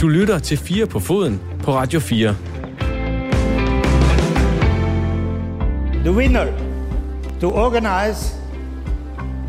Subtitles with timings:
[0.00, 2.36] Du lytter til 4 på foden på Radio 4.
[6.04, 6.46] The winner
[7.40, 8.34] to organize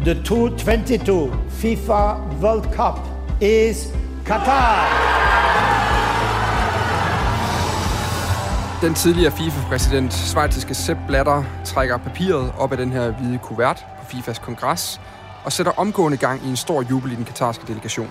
[0.06, 3.00] the 2022 FIFA World Cup
[3.42, 3.88] is
[4.26, 5.10] Qatar.
[8.82, 14.06] Den tidligere FIFA-præsident, svejtiske Sepp Blatter, trækker papiret op af den her hvide kuvert på
[14.06, 15.02] FIFAs kongres
[15.50, 18.10] og sætter omgående gang i en stor jubel i den katarske delegation.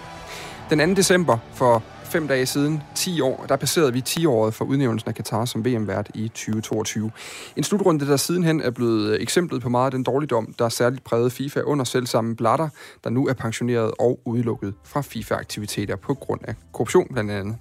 [0.70, 0.94] Den 2.
[0.94, 5.44] december for fem dage siden, 10 år, der passerede vi 10-året for udnævnelsen af Katar
[5.44, 7.10] som VM-vært i 2022.
[7.56, 11.30] En slutrunde, der sidenhen er blevet eksemplet på meget af den dårligdom, der særligt prægede
[11.30, 12.68] FIFA under selvsamme Blatter,
[13.04, 17.56] der nu er pensioneret og udelukket fra FIFA-aktiviteter på grund af korruption blandt andet.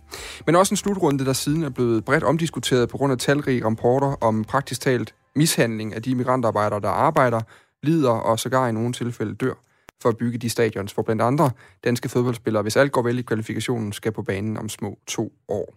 [0.46, 4.16] Men også en slutrunde, der siden er blevet bredt omdiskuteret på grund af talrige rapporter
[4.24, 7.42] om praktisk talt mishandling af de migrantarbejdere, der arbejder,
[7.84, 9.67] lider og sågar i nogle tilfælde dør
[10.02, 11.52] for at bygge de stadions, hvor blandt andre
[11.84, 15.76] danske fodboldspillere, hvis alt går vel i kvalifikationen, skal på banen om små to år.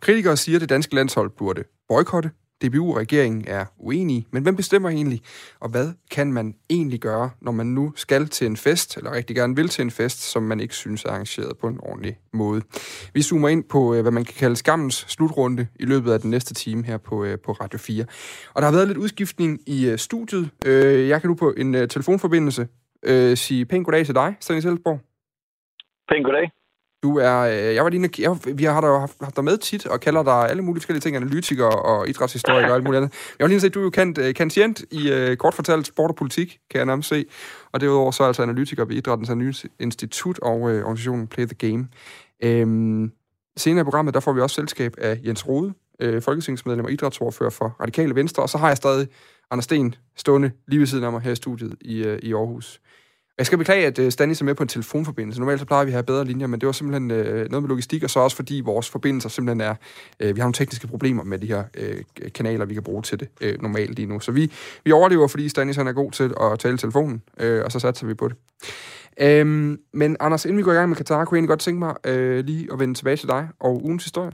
[0.00, 2.30] Kritikere siger, at det danske landshold burde boykotte.
[2.64, 5.22] DBU-regeringen er uenig, men hvem bestemmer egentlig?
[5.60, 9.36] Og hvad kan man egentlig gøre, når man nu skal til en fest, eller rigtig
[9.36, 12.62] gerne vil til en fest, som man ikke synes er arrangeret på en ordentlig måde?
[13.14, 16.30] Vi zoomer ind på, øh, hvad man kan kalde skammens slutrunde i løbet af den
[16.30, 18.04] næste time her på, øh, på Radio 4.
[18.54, 20.50] Og der har været lidt udskiftning i øh, studiet.
[21.08, 22.68] Jeg kan nu på en telefonforbindelse
[23.06, 25.00] øh, sige pænt goddag til dig, Stanley Selsborg.
[26.08, 26.50] Pænt goddag.
[27.02, 29.86] Du er, øh, jeg var lige, jeg, vi har da haft, haft dig med tit,
[29.86, 33.34] og kalder dig alle mulige forskellige ting, analytiker og idrætshistoriker og alt muligt andet.
[33.38, 36.10] Jeg var lige at du er jo kendt, uh, kantient i uh, kort fortalt sport
[36.10, 37.24] og politik, kan jeg nærmest se.
[37.72, 41.88] Og derudover så er altså analytiker ved Idrættens Analyseinstitut og uh, organisationen Play the Game.
[42.42, 43.12] Øhm,
[43.56, 47.50] senere i programmet, der får vi også selskab af Jens Rode, øh, folketingsmedlem og idrætsordfører
[47.50, 49.08] for Radikale Venstre, og så har jeg stadig
[49.50, 52.80] Anders Sten stående lige ved siden af mig her i studiet i, øh, i Aarhus.
[53.38, 55.40] Jeg skal beklage, at øh, Stanis er med på en telefonforbindelse.
[55.40, 57.68] Normalt så plejer vi at have bedre linjer, men det var simpelthen øh, noget med
[57.68, 59.74] logistik, og så også fordi vores forbindelser simpelthen er...
[60.20, 62.02] Øh, vi har nogle tekniske problemer med de her øh,
[62.34, 64.20] kanaler, vi kan bruge til det øh, normalt lige nu.
[64.20, 64.52] Så vi,
[64.84, 68.06] vi overlever, fordi Stanis han er god til at tale telefonen, øh, og så satser
[68.06, 68.36] vi på det.
[69.20, 71.78] Øhm, men Anders, inden vi går i gang med Katar, kunne jeg egentlig godt tænke
[71.78, 74.32] mig øh, lige at vende tilbage til dig og ugens historie.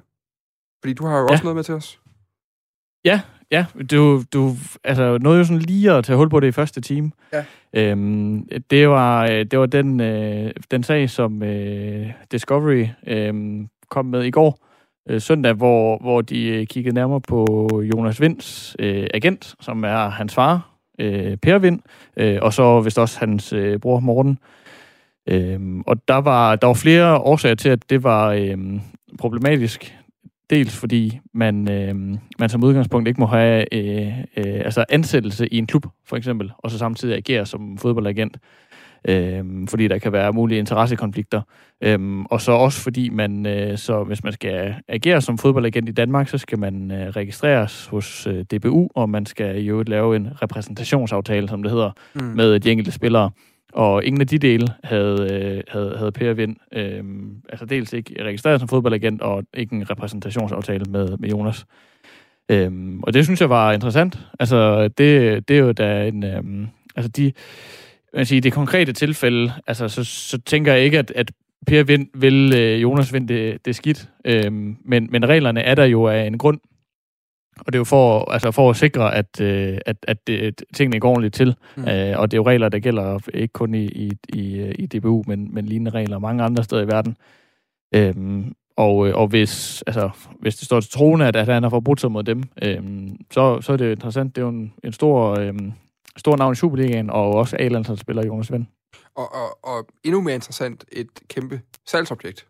[0.82, 1.32] Fordi du har jo ja.
[1.32, 2.00] også noget med til os.
[3.04, 3.20] Ja,
[3.52, 4.52] Ja, du, du
[4.84, 7.10] altså, nåede jo sådan lige at tage hul på det i første time.
[7.32, 7.44] Ja.
[7.72, 13.34] Øhm, det, var, øh, det var den, øh, den sag, som øh, Discovery øh,
[13.90, 14.58] kom med i går,
[15.08, 20.08] øh, søndag, hvor, hvor de øh, kiggede nærmere på Jonas Vinds øh, agent, som er
[20.08, 21.80] hans far, øh, Per Vind,
[22.16, 24.38] øh, og så vist også hans øh, bror Morten.
[25.28, 28.58] Øh, og der var, der var flere årsager til, at det var øh,
[29.18, 29.98] problematisk.
[30.52, 31.94] Dels fordi man, øh,
[32.38, 36.52] man som udgangspunkt ikke må have øh, øh, altså ansættelse i en klub, for eksempel,
[36.58, 38.36] og så samtidig agere som fodboldagent,
[39.08, 41.40] øh, fordi der kan være mulige interessekonflikter.
[41.80, 45.92] Øh, og så også fordi man, øh, så hvis man skal agere som fodboldagent i
[45.92, 50.28] Danmark, så skal man øh, registreres hos øh, DBU, og man skal jo lave en
[50.42, 52.22] repræsentationsaftale, som det hedder, mm.
[52.22, 53.30] med de enkelte spillere.
[53.72, 57.04] Og ingen af de dele havde, øh, havde, havde Per Vind, øh,
[57.48, 61.66] altså dels ikke registreret som fodboldagent, og ikke en repræsentationsaftale med, med Jonas.
[62.48, 62.70] Øh,
[63.02, 64.18] og det synes jeg var interessant.
[64.40, 66.24] Altså, det, det er jo da en...
[66.24, 67.32] Øh, altså, de,
[68.14, 71.32] man siger, det konkrete tilfælde, altså, så, så tænker jeg ikke, at, at
[71.66, 74.08] Per Vind vil øh, Jonas Vind det, det skidt.
[74.24, 74.52] Øh,
[74.84, 76.60] men, men reglerne er der jo af en grund.
[77.58, 81.00] Og det er jo for, altså for at sikre, at, øh, at, at det, tingene
[81.00, 81.56] går ordentligt til.
[81.76, 81.88] Mm.
[81.88, 85.24] Øh, og det er jo regler, der gælder ikke kun i, i, i, i DBU,
[85.26, 87.16] men, men lignende regler mange andre steder i verden.
[87.94, 91.70] Øhm, og, øh, og hvis, altså, hvis det står til troende, at, at han har
[91.70, 94.36] forbrudt sig mod dem, øhm, så, så er det jo interessant.
[94.36, 95.72] Det er jo en, en stor, øhm,
[96.16, 98.66] stor navn i Superligaen, og også A-landsholdsspiller Jonas Vind.
[99.14, 102.46] Og, og, og endnu mere interessant, et kæmpe salgsobjekt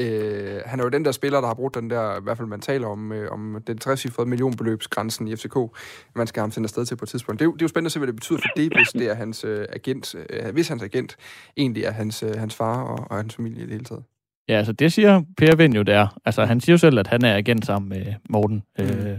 [0.00, 2.48] Øh, han er jo den der spiller, der har brugt den der, i hvert fald
[2.48, 5.56] man taler om, øh, om den 60 millionbeløbsgrænsen i FCK,
[6.14, 7.38] man skal have ham sendt afsted til på et tidspunkt.
[7.38, 8.88] Det er, jo, det er jo spændende at se, hvad det betyder for det, hvis
[9.00, 11.16] det er hans øh, agent, øh, hvis hans agent
[11.56, 14.04] egentlig er hans, øh, hans far og, og hans familie i det hele taget.
[14.48, 16.18] Ja, altså det siger Per Vind jo der.
[16.24, 18.84] Altså han siger jo selv, at han er agent sammen med Morten, mm.
[18.84, 19.18] øh,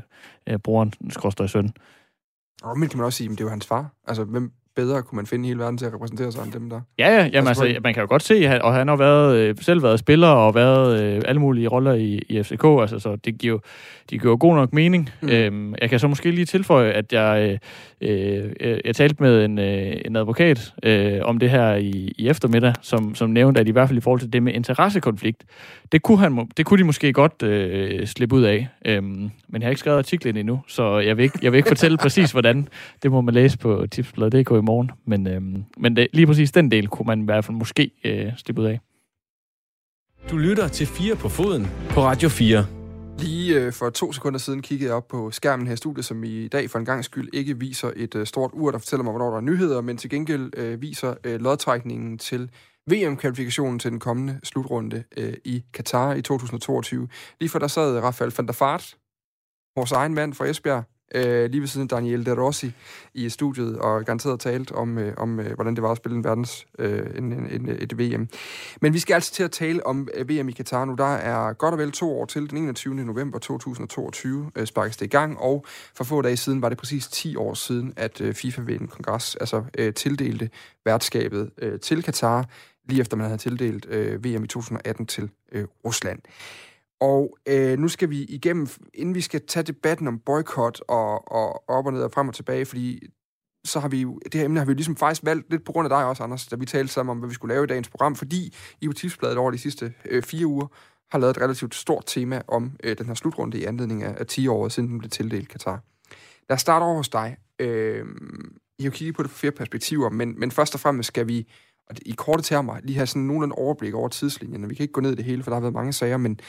[0.50, 1.74] øh, broren, skråstrej søn.
[2.64, 3.94] Og men kan man også sige, at det er jo hans far.
[4.08, 6.82] Altså, hvem, bedre kunne man finde hele verden til at repræsentere sig end dem der.
[7.00, 9.56] Ja, ja jamen, altså, altså, man kan jo godt se, og han har været, øh,
[9.62, 13.38] selv været spiller og været øh, alle mulige roller i, i FCK, altså, så det
[13.38, 13.60] giver,
[14.10, 15.10] det giver god nok mening.
[15.22, 15.30] Mm.
[15.30, 17.60] Øhm, jeg kan så måske lige tilføje, at jeg,
[18.02, 22.28] øh, øh, jeg talte med en, øh, en advokat øh, om det her i, i
[22.28, 25.44] eftermiddag, som, som nævnte, at i hvert fald i forhold til det med interessekonflikt,
[25.92, 28.68] det kunne, han, det kunne de måske godt øh, slippe ud af.
[28.86, 31.68] Øhm, men jeg har ikke skrevet artiklen endnu, så jeg vil ikke, jeg vil ikke
[31.68, 32.68] fortælle præcis, hvordan.
[33.04, 34.92] Det må man læse på tipsbladet.dk i morgen.
[35.06, 35.42] Men, øh,
[35.78, 38.68] men det, lige præcis den del kunne man i hvert fald måske øh, slippe ud
[38.68, 38.80] af.
[40.32, 42.66] Du lytter til 4 på foden på Radio 4.
[43.20, 46.24] Lige øh, for to sekunder siden kiggede jeg op på skærmen her i studiet, som
[46.24, 49.12] i dag for en gang skyld ikke viser et øh, stort ur, der fortæller mig,
[49.12, 52.50] hvornår der er nyheder, men til gengæld øh, viser øh, lodtrækningen til
[52.92, 57.08] VM-kvalifikationen til den kommende slutrunde øh, i Katar i 2022.
[57.40, 58.96] Lige for der sad Rafael van der Fart,
[59.76, 60.84] vores egen mand fra Esbjerg,
[61.16, 62.74] øh, lige ved siden af Daniel De Rossi
[63.14, 66.24] i studiet, og garanteret talt om, øh, om øh, hvordan det var at spille en
[66.24, 68.28] verdens, øh, en, en, en, et VM.
[68.82, 70.96] Men vi skal altså til at tale om øh, VM i Katar nu.
[70.96, 72.50] Der er godt og vel to år til.
[72.50, 72.96] Den 21.
[72.96, 75.66] november 2022 øh, sparkes det i gang, og
[75.96, 78.88] for få dage siden var det præcis 10 år siden, at øh, FIFA ved en
[78.88, 80.50] kongres altså, øh, tildelte
[80.86, 82.46] værtskabet øh, til Katar,
[82.90, 86.20] lige efter man havde tildelt øh, VM i 2018 til øh, Rusland.
[87.00, 91.70] Og øh, nu skal vi igennem, inden vi skal tage debatten om boykot og, og
[91.70, 93.00] op og ned og frem og tilbage, fordi
[93.66, 95.72] så har vi jo, det her emne har vi jo ligesom faktisk valgt lidt på
[95.72, 97.68] grund af dig også, Anders, da vi talte sammen om, hvad vi skulle lave i
[97.68, 100.68] dagens program, fordi i Tipsbladet over de sidste øh, fire uger
[101.12, 104.26] har lavet et relativt stort tema om øh, den her slutrunde i anledning af, af
[104.26, 105.84] 10 år siden den blev tildelt Katar.
[106.50, 107.38] Lad os starte over hos dig.
[107.60, 108.06] Øh,
[108.80, 111.28] I har jo kigget på det fra flere perspektiver, men, men først og fremmest skal
[111.28, 111.48] vi
[111.90, 114.70] og i korte termer lige have sådan nogenlunde overblik over tidslinjen.
[114.70, 116.40] Vi kan ikke gå ned i det hele, for der har været mange sager, men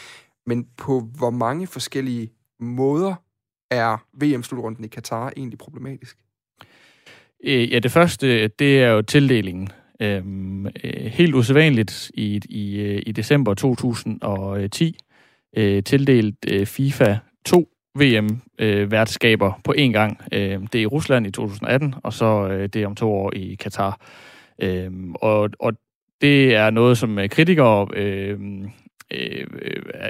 [0.49, 2.31] men på hvor mange forskellige
[2.61, 3.15] måder
[3.71, 6.19] er VM-slutrunden i Katar egentlig problematisk?
[7.45, 9.69] Øh, ja, det første, det er jo tildelingen.
[10.01, 14.99] Øhm, øh, helt usædvanligt i, i, øh, i december 2010
[15.57, 17.69] øh, tildelt øh, FIFA to
[17.99, 20.21] VM-værtskaber øh, på én gang.
[20.33, 23.33] Øh, det er i Rusland i 2018, og så øh, det er om to år
[23.37, 24.01] i Katar.
[24.63, 25.73] Øh, og, og
[26.21, 28.39] det er noget, som øh, kritikere øh,
[29.11, 29.47] øh,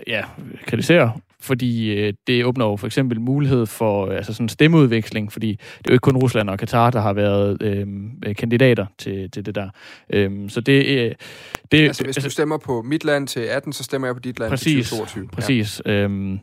[0.06, 0.22] ja,
[0.66, 5.50] kritisere, fordi øh, det åbner jo for eksempel mulighed for øh, altså sådan stemmeudveksling, fordi
[5.50, 7.86] det er jo ikke kun Rusland og Katar, der har været øh,
[8.36, 9.68] kandidater til, til det der.
[10.10, 11.14] Øh, så det, øh,
[11.72, 14.20] det altså hvis altså, du stemmer på mit land til 18, så stemmer jeg på
[14.20, 15.28] dit land præcis, til 2022.
[15.28, 15.82] Præcis.
[15.86, 15.92] Ja.
[15.92, 16.38] Øh,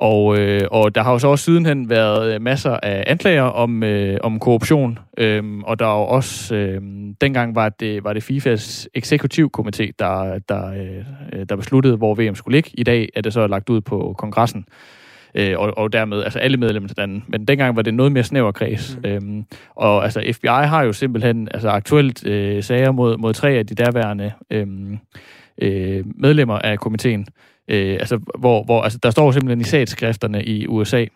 [0.00, 3.82] og, øh, og der har jo så også sidenhen været øh, masser af anklager om,
[3.82, 6.82] øh, om korruption, øhm, og der er jo også, øh,
[7.20, 10.72] dengang var det, var det FIFAs eksekutivkomité, der, der,
[11.32, 12.70] øh, der besluttede, hvor VM skulle ligge.
[12.74, 14.64] I dag er det så lagt ud på kongressen,
[15.34, 18.98] øh, og, og dermed altså alle medlemmer Men dengang var det noget mere snæver kreds.
[19.04, 19.10] Mm.
[19.10, 19.44] Øhm,
[19.74, 23.74] og altså FBI har jo simpelthen altså aktuelt øh, sager mod, mod tre af de
[23.74, 24.66] derværende øh,
[25.62, 27.26] øh, medlemmer af komiteen.
[27.70, 31.06] Øh, altså, hvor, hvor, altså, der står simpelthen i sagsskrifterne i USA,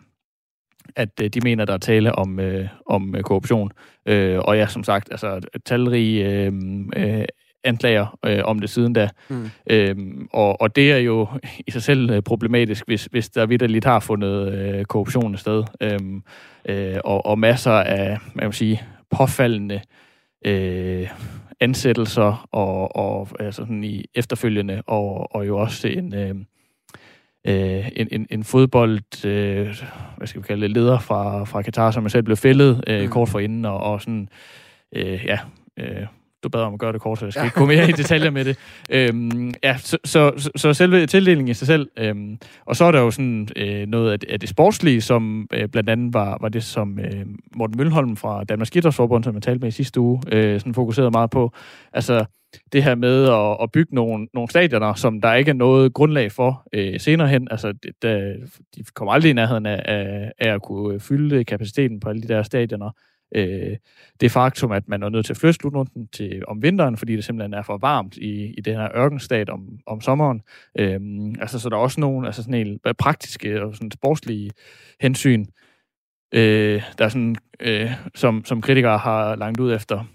[0.95, 3.71] at øh, de mener, der er tale om, øh, om øh, korruption.
[4.05, 6.53] Øh, og ja, som sagt, altså talrige øh,
[6.95, 7.25] øh,
[7.63, 9.09] anklager øh, om det siden da.
[9.29, 9.49] Mm.
[9.69, 11.27] Øhm, og, og det er jo
[11.67, 15.63] i sig selv øh, problematisk, hvis, hvis der vidderligt har fundet øh, korruption sted.
[15.81, 16.23] Øhm,
[16.69, 18.81] øh, og, og masser af, man vil sige,
[19.11, 19.81] påfaldende
[20.45, 21.09] øh,
[21.65, 26.35] ansættelser og, og altså sådan i efterfølgende, og, og jo også en, øh,
[27.47, 29.83] øh, en, en, en fodbold, øh,
[30.17, 33.09] hvad skal vi kalde det, leder fra, fra Katar, som selv blev fældet øh, mm.
[33.09, 34.29] kort forinden, og, og sådan,
[34.95, 35.39] øh, ja,
[35.79, 36.05] øh,
[36.45, 37.45] du bad om at gøre det kort, så jeg skal ja.
[37.45, 38.57] ikke gå mere i detaljer med det.
[38.89, 41.89] Øhm, ja, så, så, så selve tildelingen i sig selv.
[41.97, 45.47] Øhm, og så er der jo sådan øh, noget af det, af det sportslige, som
[45.53, 47.25] øh, blandt andet var, var det, som øh,
[47.55, 51.11] Morten Mølholm fra Danmarks Idrætsforbund, som jeg talte med i sidste uge, øh, sådan fokuserede
[51.11, 51.51] meget på.
[51.93, 52.25] Altså
[52.73, 56.31] det her med at, at bygge nogle, nogle stadioner, som der ikke er noget grundlag
[56.31, 57.47] for øh, senere hen.
[57.51, 58.35] Altså, det, der,
[58.75, 62.27] de kommer aldrig i nærheden af, af, af at kunne fylde kapaciteten på alle de
[62.27, 62.91] der stadioner
[63.35, 63.77] øh,
[64.21, 67.23] det faktum, at man er nødt til at flytte slutrunden til om vinteren, fordi det
[67.23, 70.41] simpelthen er for varmt i, i den her ørkenstat om, om sommeren.
[70.79, 70.99] Øh,
[71.39, 74.51] altså, så der er også nogle altså sådan helt praktiske og sådan sportslige
[75.01, 75.45] hensyn,
[76.33, 80.05] øh, der er sådan, øh, som, som kritikere har langt ud efter.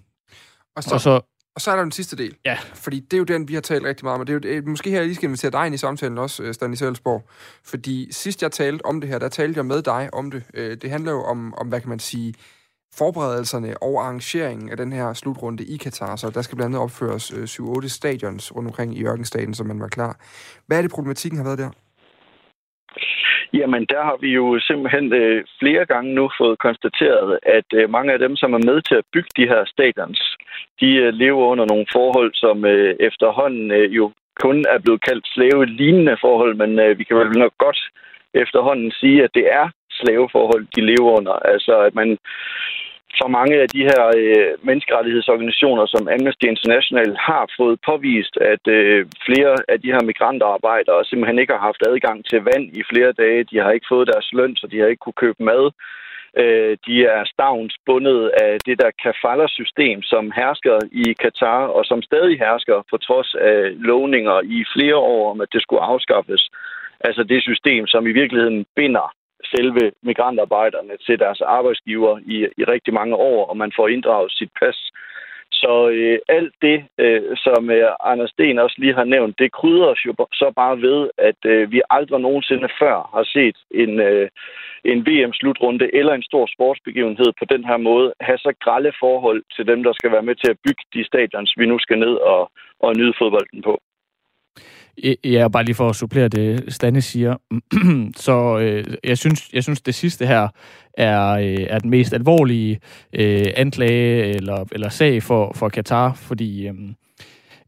[0.77, 1.21] Og så, og så,
[1.55, 2.35] og så er der den sidste del.
[2.45, 2.59] Ja.
[2.75, 4.27] Fordi det er jo den, vi har talt rigtig meget om.
[4.27, 6.43] Det er jo, det, måske her, jeg lige skal invitere dig ind i samtalen også,
[6.43, 7.29] øh, Stanley Selsborg.
[7.65, 10.43] Fordi sidst jeg talte om det her, der talte jeg med dig om det.
[10.55, 12.35] Øh, det handler jo om, om hvad kan man sige,
[12.99, 16.17] forberedelserne og arrangeringen af den her slutrunde i Katar.
[16.17, 19.81] Så der skal blandt andet opføres øh, 7-8 stadions rundt omkring i Ørkenstaten, så man
[19.81, 20.17] var klar.
[20.67, 21.71] Hvad er det, problematikken har været der?
[23.53, 28.13] Jamen, der har vi jo simpelthen øh, flere gange nu fået konstateret, at øh, mange
[28.13, 30.21] af dem, som er med til at bygge de her stadions,
[30.81, 34.13] de øh, lever under nogle forhold, som øh, efterhånden øh, jo
[34.45, 37.81] kun er blevet kaldt slave-lignende forhold, men øh, vi kan vel nok godt
[38.35, 39.67] efterhånden sige, at det er
[40.01, 41.33] slaveforhold, de lever under.
[41.33, 42.19] Altså, at man
[43.19, 49.07] for mange af de her øh, menneskerettighedsorganisationer, som Amnesty International har fået påvist, at øh,
[49.27, 53.49] flere af de her migrantarbejdere simpelthen ikke har haft adgang til vand i flere dage.
[53.51, 55.65] De har ikke fået deres løn, så de har ikke kunne købe mad.
[56.43, 62.39] Øh, de er stavnsbundet af det der kafala-system, som hersker i Katar, og som stadig
[62.39, 66.51] hersker på trods af lovninger i flere år om, at det skulle afskaffes.
[67.01, 69.15] Altså det system, som i virkeligheden binder
[69.55, 74.51] selve migrantarbejderne til deres arbejdsgiver i, i rigtig mange år, og man får inddraget sit
[74.61, 74.91] pas
[75.53, 79.95] så øh, alt det, øh, som øh, Anders Sten også lige har nævnt, det krydder
[80.07, 84.29] jo så bare ved, at øh, vi aldrig nogensinde før har set en, øh,
[84.85, 89.67] en VM-slutrunde eller en stor sportsbegivenhed på den her måde have så grælde forhold til
[89.67, 92.51] dem, der skal være med til at bygge de stadions, vi nu skal ned og,
[92.81, 93.81] og nyde fodbolden på.
[95.25, 97.37] Ja, bare lige for at supplere det, Stanne siger.
[98.27, 100.49] så øh, jeg, synes, jeg synes, det sidste her
[100.95, 102.81] er, øh, er den mest alvorlige
[103.13, 106.75] øh, anklage eller, eller sag for, for Katar, fordi øh,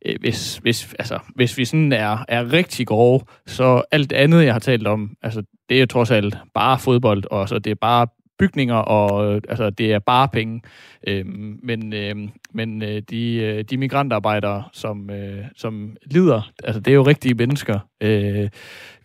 [0.07, 4.53] øh, hvis, hvis, altså, hvis vi sådan er, er rigtig grove, så alt andet, jeg
[4.53, 7.75] har talt om, altså, det er jo trods alt bare fodbold, og så det er
[7.81, 8.07] bare
[8.39, 10.62] bygninger, og øh, altså, det er bare penge.
[11.09, 11.27] Øh,
[11.62, 12.17] men øh,
[12.55, 17.35] men øh, de, øh, de migrantarbejdere, som, øh, som lider, altså det er jo rigtige
[17.35, 17.79] mennesker.
[18.01, 18.49] Øh,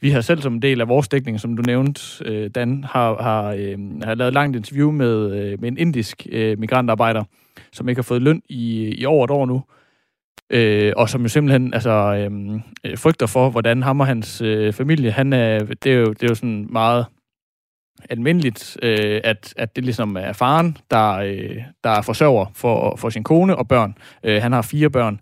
[0.01, 3.21] vi har selv som en del af vores dækning, som du nævnte, øh, Dan, har,
[3.21, 7.23] har, øh, har lavet et langt interview med, øh, med en indisk øh, migrantarbejder,
[7.71, 9.63] som ikke har fået løn i, i over et år nu.
[10.49, 14.73] Øh, og som jo simpelthen altså, øhm, øh, frygter for, hvordan ham og hans øh,
[14.73, 17.05] familie, han er, det er, jo, det er jo sådan meget
[18.09, 23.09] almindeligt, øh, at, at det ligesom er faren, der, øh, der er forsørger for, for
[23.09, 23.97] sin kone og børn.
[24.23, 25.19] Øh, han har fire børn.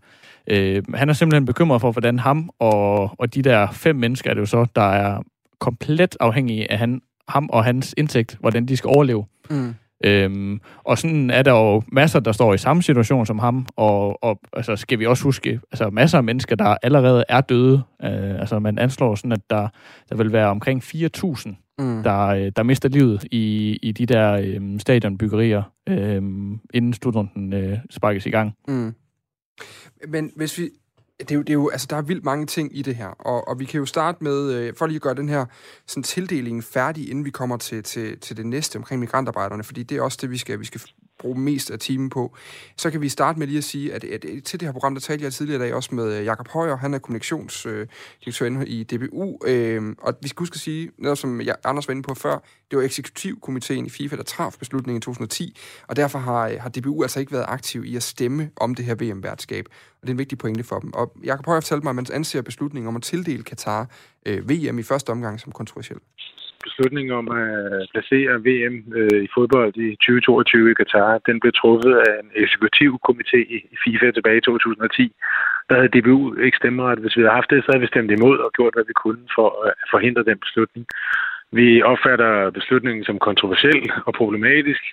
[0.48, 4.34] Øh, han er simpelthen bekymret for, hvordan ham og, og de der fem mennesker, er
[4.34, 5.22] det jo så, der er
[5.60, 9.26] komplet afhængige af han, ham og hans indtægt, hvordan de skal overleve.
[9.50, 9.76] Mm.
[10.04, 14.24] Øhm, og sådan er der jo masser, der står i samme situation som ham, og,
[14.24, 17.84] og altså, skal vi også huske, altså masser af mennesker, der allerede er døde.
[18.04, 19.68] Øh, altså man anslår sådan, at der,
[20.10, 22.04] der vil være omkring 4.000 mm.
[22.04, 26.16] der, øh, der mister livet i, i de der øh, stadionbyggerier, øh,
[26.74, 28.54] inden slutrunden øh, sparkes i gang.
[28.68, 28.94] Mm.
[30.08, 30.70] Men hvis vi...
[31.20, 33.08] Det er, jo, det er jo, altså, der er vildt mange ting i det her,
[33.08, 35.46] og, og vi kan jo starte med, øh, for lige at gøre den her
[35.88, 39.98] sådan, tildeling færdig, inden vi kommer til, til, til det næste omkring migrantarbejderne, fordi det
[39.98, 40.82] er også det, vi skal, vi skal
[41.26, 42.36] bruge mest af timen på.
[42.78, 45.02] Så kan vi starte med lige at sige, at, at, til det her program, der
[45.02, 48.84] talte jeg tidligere i dag også med øh, Jakob Højer, han er kommunikationsdirektør øh, i
[48.84, 52.14] DBU, øh, og vi skal huske at sige, noget som jeg, Anders var inde på
[52.14, 56.62] før, det var eksekutivkomiteen i FIFA, der traf beslutningen i 2010, og derfor har, øh,
[56.62, 60.10] har DBU altså ikke været aktiv i at stemme om det her VM-værtskab, og det
[60.10, 60.94] er en vigtig pointe for dem.
[60.94, 63.90] Og Jakob Højer fortalte mig, at man anser beslutningen om at tildele Katar
[64.26, 66.00] øh, VM i første omgang som kontroversiel
[66.68, 71.94] beslutning om at placere VM øh, i fodbold i 2022 i Katar, den blev truffet
[72.08, 75.16] af en eksekutiv komité i FIFA tilbage i 2010.
[75.70, 77.00] Der havde DBU ikke stemmeret.
[77.00, 79.24] Hvis vi havde haft det, så havde vi stemt imod og gjort, hvad vi kunne
[79.38, 80.86] for at forhindre den beslutning.
[81.60, 84.84] Vi opfatter beslutningen som kontroversiel og problematisk,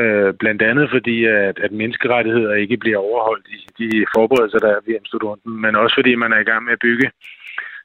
[0.00, 4.80] øh, blandt andet fordi, at, at menneskerettigheder ikke bliver overholdt i de forberedelser, der er
[4.84, 7.10] ved VM-slutrunden, men også fordi man er i gang med at bygge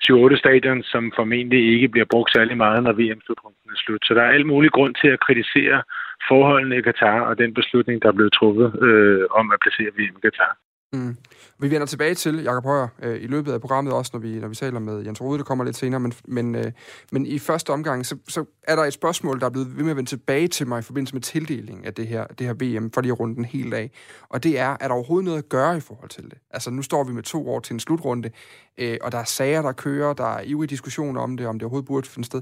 [0.04, 4.06] 7-8 stadion, som formentlig ikke bliver brugt særlig meget, når VM-slutrunden er slut.
[4.06, 5.84] Så der er alt mulig grund til at kritisere
[6.28, 10.18] forholdene i Katar og den beslutning, der er blevet truffet øh, om at placere VM
[10.18, 10.58] i Katar.
[10.94, 11.18] Mm.
[11.60, 14.48] Vi vender tilbage til Jakob Højer øh, i løbet af programmet også, når vi, når
[14.48, 16.72] vi taler med Jens Rode, det kommer lidt senere, men, men, øh,
[17.12, 19.92] men i første omgang, så, så er der et spørgsmål, der er blevet ved med
[19.92, 22.92] at vende tilbage til mig i forbindelse med tildelingen af det her, det her VM,
[22.92, 23.92] for lige at runde den helt af.
[24.30, 26.38] Og det er, er der overhovedet noget at gøre i forhold til det?
[26.52, 28.30] Altså, nu står vi med to år til en slutrunde,
[28.78, 31.64] øh, og der er sager, der kører, der er ivrige diskussioner om det, om det
[31.64, 32.42] overhovedet burde finde sted.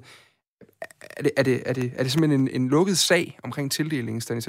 [1.01, 4.21] Er det, er det, er det, er det simpelthen en, en lukket sag omkring tildelingen,
[4.21, 4.47] Stanis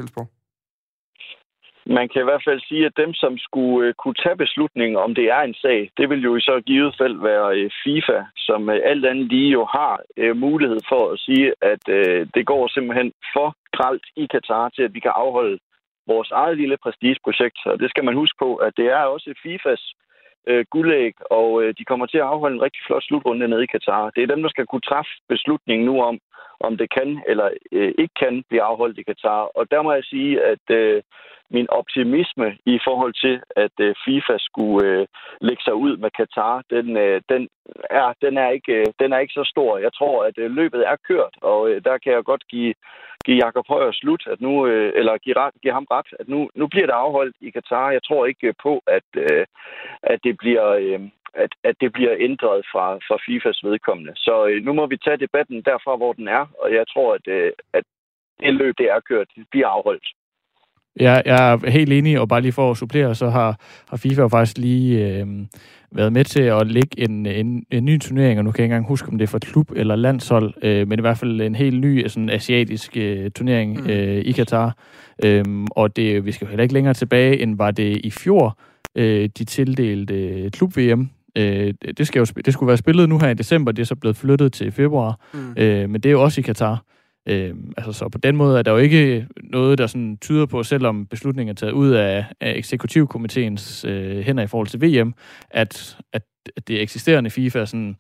[1.96, 5.14] man kan i hvert fald sige, at dem, som skulle øh, kunne tage beslutningen, om
[5.14, 8.70] det er en sag, det vil jo i så givet fald være øh, FIFA, som
[8.70, 12.68] øh, alt andet lige jo har øh, mulighed for at sige, at øh, det går
[12.68, 15.58] simpelthen for gralt i Katar til, at vi kan afholde
[16.06, 17.58] vores eget lille prestigeprojekt.
[17.66, 19.82] Og det skal man huske på, at det er også FIFAs
[20.50, 23.72] øh, guldæg, og øh, de kommer til at afholde en rigtig flot slutrunde nede i
[23.74, 24.10] Katar.
[24.10, 26.18] Det er dem, der skal kunne træffe beslutningen nu om,
[26.60, 29.42] om det kan eller øh, ikke kan blive afholdt i Katar.
[29.58, 31.02] Og der må jeg sige, at øh,
[31.50, 35.06] min optimisme i forhold til, at øh, FIFA skulle øh,
[35.40, 37.48] lægge sig ud med Katar, den, øh, den,
[37.90, 39.78] er, den, er ikke, øh, den er ikke så stor.
[39.78, 42.74] Jeg tror, at øh, løbet er kørt, og øh, der kan jeg godt give,
[43.28, 46.50] give Jakob Højer slut, at nu, øh, eller give, ret, give ham ret, at nu,
[46.54, 47.90] nu bliver det afholdt i Katar.
[47.90, 49.46] Jeg tror ikke øh, på, at, øh,
[50.02, 50.68] at det bliver...
[50.68, 51.00] Øh,
[51.34, 54.12] at, at det bliver ændret fra, fra FIFAs vedkommende.
[54.16, 57.28] Så øh, nu må vi tage debatten derfra, hvor den er, og jeg tror, at,
[57.28, 57.84] øh, at
[58.40, 60.06] det løb, det er kørt, bliver afholdt.
[60.96, 64.22] Jeg, jeg er helt enig, og bare lige for at supplere, så har, har FIFA
[64.22, 65.26] jo faktisk lige øh,
[65.92, 68.74] været med til at lægge en, en, en ny turnering, og nu kan jeg ikke
[68.74, 71.54] engang huske, om det er for klub eller landshold, øh, men i hvert fald en
[71.54, 73.90] helt ny sådan asiatisk øh, turnering mm.
[73.90, 74.76] øh, i Katar.
[75.24, 78.58] Øhm, og det, vi skal jo heller ikke længere tilbage, end var det i fjor,
[78.96, 81.10] øh, de tildelte øh, klub-VM.
[81.36, 83.94] Øh, det, skal jo, det skulle være spillet nu her i december, det er så
[83.94, 85.54] blevet flyttet til februar, mm.
[85.56, 86.82] øh, men det er jo også i Katar.
[87.28, 90.62] Øh, altså, så på den måde er der jo ikke noget, der sådan tyder på,
[90.62, 95.14] selvom beslutningen er taget ud af, af eksekutivkomiteens øh, hænder i forhold til VM,
[95.50, 96.22] at, at,
[96.56, 97.96] at det eksisterende FIFA sådan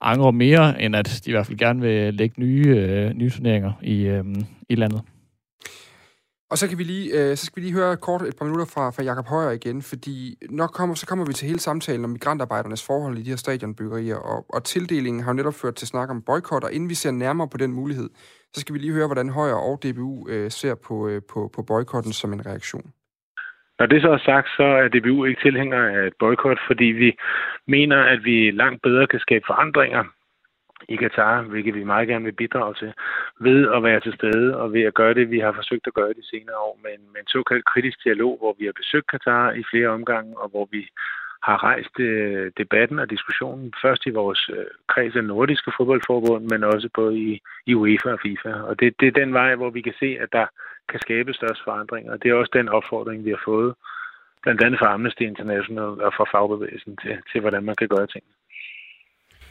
[0.00, 3.72] angrer mere, end at de i hvert fald gerne vil lægge nye, øh, nye turneringer
[3.82, 4.24] i, øh,
[4.68, 5.00] i landet.
[6.50, 8.68] Og så kan vi lige, øh, så skal vi lige høre kort et par minutter
[8.74, 10.16] fra, fra Jakob Højer igen, fordi
[10.60, 14.16] nok kommer, så kommer vi til hele samtalen om migrantarbejdernes forhold i de her stadionbyggerier,
[14.16, 17.10] og, og tildelingen har jo netop ført til snak om boykot, og inden vi ser
[17.10, 18.08] nærmere på den mulighed,
[18.52, 21.62] så skal vi lige høre, hvordan Højer og DBU øh, ser på, øh, på, på
[21.62, 22.86] boykotten som en reaktion.
[23.78, 27.10] Når det så er sagt, så er DBU ikke tilhænger af et boykot, fordi vi
[27.66, 30.04] mener, at vi langt bedre kan skabe forandringer
[30.88, 32.92] i Katar, hvilket vi meget gerne vil bidrage til,
[33.40, 36.12] ved at være til stede og ved at gøre det, vi har forsøgt at gøre
[36.12, 39.52] de senere år med en, med en såkaldt kritisk dialog, hvor vi har besøgt Katar
[39.52, 40.88] i flere omgange, og hvor vi
[41.42, 46.64] har rejst øh, debatten og diskussionen først i vores øh, kreds af nordiske fodboldforbund, men
[46.64, 48.52] også både i, i UEFA og FIFA.
[48.52, 50.46] Og det, det er den vej, hvor vi kan se, at der
[50.88, 52.12] kan skabes størst forandringer.
[52.12, 53.74] Og det er også den opfordring, vi har fået,
[54.42, 58.39] blandt andet fra Amnesty International og fra fagbevægelsen, til, til hvordan man kan gøre tingene.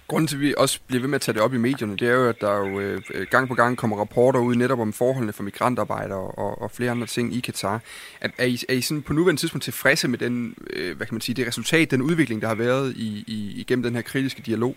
[0.10, 2.08] Grunden til, at vi også bliver ved med at tage det op i medierne, det
[2.08, 2.98] er jo, at der jo øh,
[3.36, 7.08] gang på gang kommer rapporter ud netop om forholdene for migrantarbejdere og, og flere andre
[7.08, 7.78] ting i Katar.
[8.22, 10.36] Er, er, I, er I sådan på nuværende tidspunkt tilfredse med den,
[10.76, 13.84] øh, hvad kan man sige, det resultat, den udvikling, der har været i, i, igennem
[13.84, 14.76] den her kritiske dialog?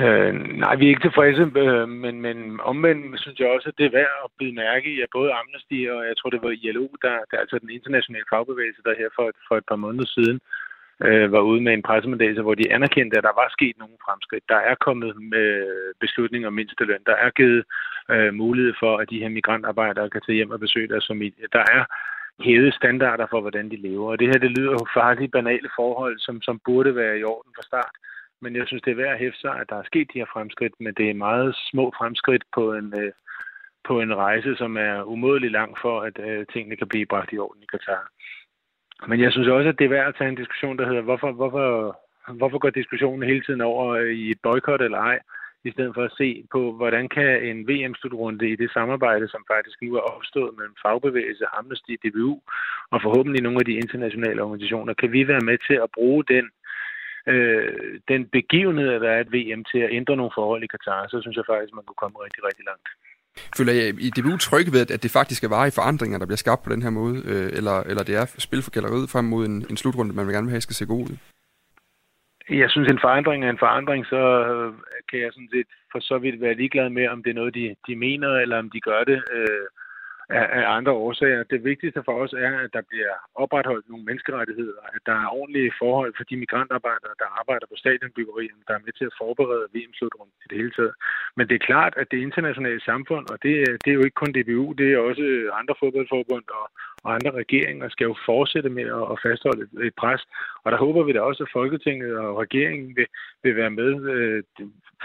[0.00, 3.86] Øh, nej, vi er ikke tilfredse, øh, men, men omvendt synes jeg også, at det
[3.86, 6.86] er værd at byde mærke i, at både Amnesty og jeg tror, det var ILO,
[7.04, 10.38] der, der er altså den internationale fagbevægelse, der her for, for et par måneder siden
[10.40, 10.61] øh,
[11.06, 14.44] øh, var ude med en pressemeddelelse, hvor de anerkendte, at der var sket nogle fremskridt.
[14.48, 15.48] Der er kommet øh, med
[16.00, 17.02] beslutninger om mindsteløn.
[17.06, 17.64] Der er givet
[18.10, 21.46] øh, mulighed for, at de her migrantarbejdere kan tage hjem og besøge deres familie.
[21.52, 21.84] Der er
[22.40, 24.10] hævet standarder for, hvordan de lever.
[24.10, 27.52] Og det her, det lyder jo faktisk banale forhold, som, som burde være i orden
[27.56, 27.94] fra start.
[28.42, 30.32] Men jeg synes, det er værd at hæfte sig, at der er sket de her
[30.32, 33.12] fremskridt, men det er meget små fremskridt på en, øh,
[33.88, 37.38] på en rejse, som er umådelig lang for, at øh, tingene kan blive bragt i
[37.38, 38.08] orden i Katar.
[39.08, 41.32] Men jeg synes også, at det er værd at tage en diskussion, der hedder, hvorfor,
[41.32, 41.66] hvorfor,
[42.32, 45.18] hvorfor går diskussionen hele tiden over i et boykot eller ej,
[45.64, 49.82] i stedet for at se på, hvordan kan en VM-slutrunde i det samarbejde, som faktisk
[49.82, 52.40] nu er opstået mellem fagbevægelse, Amnesty, DBU
[52.90, 56.50] og forhåbentlig nogle af de internationale organisationer, kan vi være med til at bruge den
[57.26, 61.08] øh, den begivenhed, at der er et VM til at ændre nogle forhold i Katar,
[61.08, 62.88] så synes jeg faktisk, man kunne komme rigtig, rigtig langt.
[63.56, 66.62] Føler jeg i DBU tryg ved, at det faktisk er varige forandringer, der bliver skabt
[66.62, 69.56] på den her måde, øh, eller, eller det er spil for galleriet frem mod en,
[69.70, 71.16] en slutrunde, man vil gerne vil have, skal se god ud?
[72.50, 74.72] Jeg synes, en forandring er en forandring, så øh,
[75.10, 77.74] kan jeg sådan set for så vidt være ligeglad med, om det er noget, de,
[77.86, 79.22] de mener, eller om de gør det.
[79.36, 79.66] Øh,
[80.40, 81.42] af, af andre årsager.
[81.52, 85.72] Det vigtigste for os er, at der bliver opretholdt nogle menneskerettigheder, at der er ordentlige
[85.82, 90.36] forhold for de migrantarbejdere, der arbejder på stadionbyggeriet, der er med til at forberede VM-slutrunden
[90.44, 90.94] i det hele taget.
[91.36, 94.34] Men det er klart, at det internationale samfund, og det, det er jo ikke kun
[94.36, 95.24] DBU, det er også
[95.60, 96.66] andre fodboldforbund og,
[97.04, 100.22] og andre regeringer, skal jo fortsætte med at, at fastholde et, et pres.
[100.64, 103.06] Og der håber vi da også, at Folketinget og regeringen vil,
[103.42, 104.10] vil være med.
[104.12, 104.42] Øh,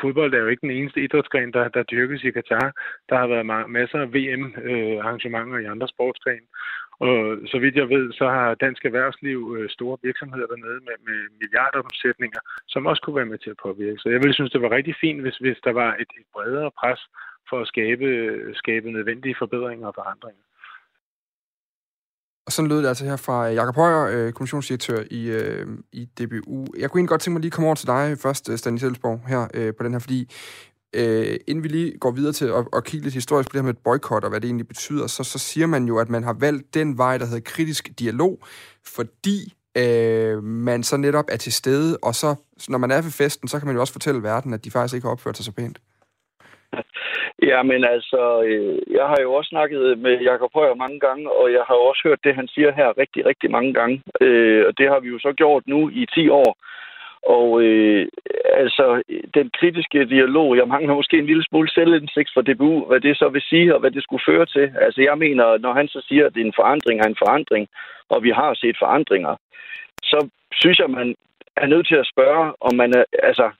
[0.01, 2.71] fodbold er jo ikke den eneste idrætsgren, der, der dyrkes i Katar.
[3.09, 6.47] Der har været masser af VM-arrangementer øh, i andre sportsgrene.
[6.99, 11.19] Og så vidt jeg ved, så har dansk erhvervsliv øh, store virksomheder dernede med, med
[11.39, 13.99] milliardomsætninger, som også kunne være med til at påvirke.
[13.99, 16.71] Så jeg ville synes, det var rigtig fint, hvis, hvis der var et, et bredere
[16.71, 16.99] pres
[17.49, 18.07] for at skabe,
[18.53, 20.46] skabe nødvendige forbedringer og forandringer.
[22.47, 26.05] Og sådan lød det altså her fra øh, Jakob Højer, øh, kommissionsdirektør i, øh, i
[26.05, 26.65] DBU.
[26.79, 28.79] Jeg kunne egentlig godt tænke mig lige at komme over til dig først, øh, Stanley
[28.79, 30.35] Selsborg, her øh, på den her, fordi
[30.95, 33.65] øh, inden vi lige går videre til at, at kigge lidt historisk på det her
[33.65, 36.23] med et boykot og hvad det egentlig betyder, så, så siger man jo, at man
[36.23, 38.39] har valgt den vej, der hedder kritisk dialog,
[38.85, 42.35] fordi øh, man så netop er til stede, og så
[42.69, 44.93] når man er ved festen, så kan man jo også fortælle verden, at de faktisk
[44.95, 45.79] ikke har opført sig så pænt.
[47.43, 51.51] Ja, men altså, øh, jeg har jo også snakket med Jakob Højer mange gange, og
[51.51, 54.01] jeg har også hørt det, han siger her rigtig, rigtig mange gange.
[54.21, 56.57] Øh, og det har vi jo så gjort nu i 10 år.
[57.37, 58.07] Og øh,
[58.63, 63.17] altså, den kritiske dialog, jeg mangler måske en lille smule selvindsigt for DBU, hvad det
[63.17, 64.71] så vil sige, og hvad det skulle føre til.
[64.81, 67.67] Altså, jeg mener, når han så siger, at det er en forandring er en forandring,
[68.09, 69.35] og vi har set forandringer,
[70.03, 71.15] så synes jeg, man
[71.57, 73.51] er nødt til at spørge, om man er, altså,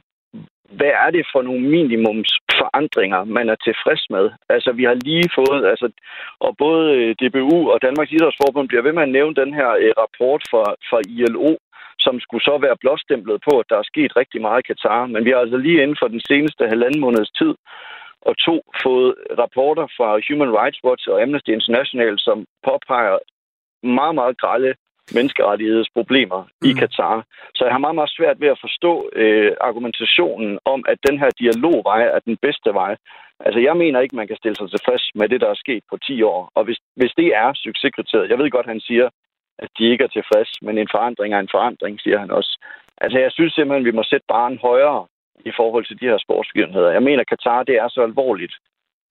[0.70, 4.26] hvad er det for nogle minimumsforandringer, man er tilfreds med?
[4.50, 5.88] Altså, vi har lige fået, altså,
[6.40, 9.94] og både øh, DBU og Danmarks Idrætsforbund bliver ved med at nævne den her øh,
[10.04, 11.52] rapport fra, fra ILO,
[12.00, 15.06] som skulle så være blåstemplet på, at der er sket rigtig meget i Katar.
[15.06, 17.54] Men vi har altså lige inden for den seneste halvanden måneds tid
[18.22, 23.18] og to fået rapporter fra Human Rights Watch og Amnesty International, som påpeger
[23.84, 24.74] meget, meget grælde
[25.16, 26.70] menneskerettighedsproblemer mm.
[26.70, 27.26] i Katar.
[27.56, 31.30] Så jeg har meget, meget svært ved at forstå øh, argumentationen om, at den her
[31.40, 32.96] dialogvej er den bedste vej.
[33.46, 35.98] Altså, jeg mener ikke, man kan stille sig tilfreds med det, der er sket på
[35.98, 36.52] 10 år.
[36.56, 39.10] Og hvis, hvis det er succeskriteriet, jeg ved godt, han siger,
[39.60, 42.54] at de ikke er tilfreds, men en forandring er en forandring, siger han også.
[42.98, 45.06] Altså, jeg synes simpelthen, vi må sætte barn højere
[45.46, 46.92] i forhold til de her sportsbegivenheder.
[46.92, 48.56] Jeg mener, at Katar, det er så alvorligt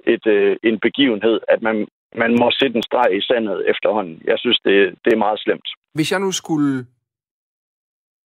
[0.06, 4.22] et, øh, en begivenhed, at man, man må sætte en streg i sandet efterhånden.
[4.24, 5.68] Jeg synes, det, det er meget slemt.
[5.94, 6.86] Hvis jeg nu skulle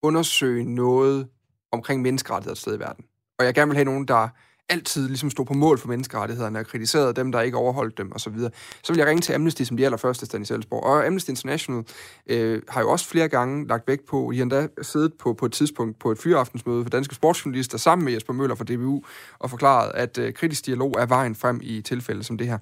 [0.02, 1.28] undersøge noget
[1.72, 3.04] omkring menneskerettigheder et sted i verden,
[3.38, 4.28] og jeg gerne vil have nogen, der
[4.68, 8.38] altid ligesom stod på mål for menneskerettighederne og kritiserede dem, der ikke overholdt dem osv.,
[8.38, 8.50] så,
[8.82, 10.84] så vil jeg ringe til Amnesty som de allerførste, Stanis Elsborg.
[10.84, 11.84] Og Amnesty International
[12.26, 15.52] øh, har jo også flere gange lagt vægt på, de endda siddet på, på et
[15.52, 19.02] tidspunkt på et fyraftensmøde for danske sportsjournalister sammen med Jesper Møller fra DBU
[19.38, 22.58] og forklaret, at øh, kritisk dialog er vejen frem i tilfælde som det her.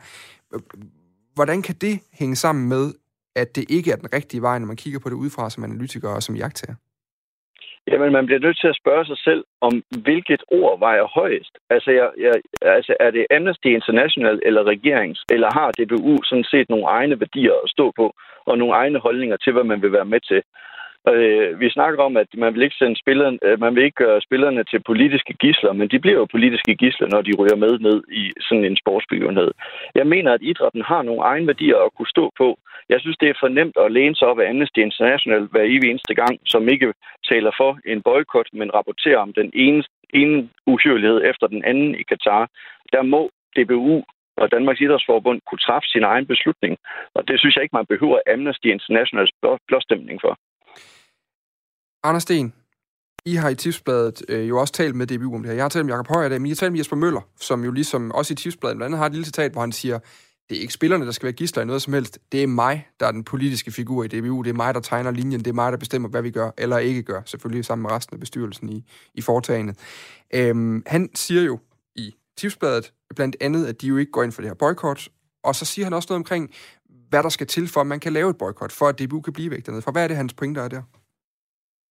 [1.36, 2.84] Hvordan kan det hænge sammen med,
[3.36, 6.08] at det ikke er den rigtige vej, når man kigger på det udefra som analytiker
[6.08, 6.76] og som jagttager?
[7.90, 9.72] Jamen, man bliver nødt til at spørge sig selv, om
[10.06, 11.54] hvilket ord vejer højest.
[11.70, 12.34] Altså, jeg, jeg,
[12.76, 17.56] altså er det Amnesty International eller regerings, eller har DBU sådan set nogle egne værdier
[17.64, 18.06] at stå på,
[18.46, 20.42] og nogle egne holdninger til, hvad man vil være med til?
[21.12, 24.20] Øh, vi snakker om, at man vil ikke sende spillerne, øh, man vil ikke gøre
[24.20, 28.02] spillerne til politiske gisler, men de bliver jo politiske gisler, når de ryger med ned
[28.22, 29.50] i sådan en sportsbegivenhed.
[29.94, 32.58] Jeg mener, at idrætten har nogle egne værdier at kunne stå på.
[32.88, 35.90] Jeg synes, det er for nemt at læne sig op af Amnesty International hver evig
[35.90, 36.94] eneste gang, som ikke
[37.30, 42.02] taler for en boykot, men rapporterer om den ene, ene uhyrelighed efter den anden i
[42.02, 42.48] Katar.
[42.92, 44.04] Der må DBU
[44.36, 46.78] og Danmarks Idrætsforbund kunne træffe sin egen beslutning.
[47.14, 49.32] Og det synes jeg ikke, man behøver Amnesty Internationals
[49.68, 50.38] blåstemning for.
[52.02, 52.52] Anders Sten,
[53.24, 55.54] I har i tipsbladet øh, jo også talt med DBU om det her.
[55.54, 57.20] Jeg har talt med Jacob Højer i dag, men I har talt med Jesper Møller,
[57.40, 59.98] som jo ligesom også i tipsbladet blandt andet har et lille citat, hvor han siger,
[60.48, 62.18] det er ikke spillerne, der skal være gisler i noget som helst.
[62.32, 64.42] Det er mig, der er den politiske figur i DBU.
[64.42, 65.40] Det er mig, der tegner linjen.
[65.40, 67.22] Det er mig, der bestemmer, hvad vi gør eller ikke gør.
[67.24, 69.74] Selvfølgelig sammen med resten af bestyrelsen i, i foretagene.
[70.34, 71.58] Øhm, han siger jo
[71.96, 75.08] i tipsbladet blandt andet, at de jo ikke går ind for det her boykot.
[75.44, 76.50] Og så siger han også noget omkring,
[77.08, 79.32] hvad der skal til for, at man kan lave et boykot, for at DBU kan
[79.32, 79.82] blive væk dernede.
[79.82, 80.82] For hvad er det, hans pointer er der?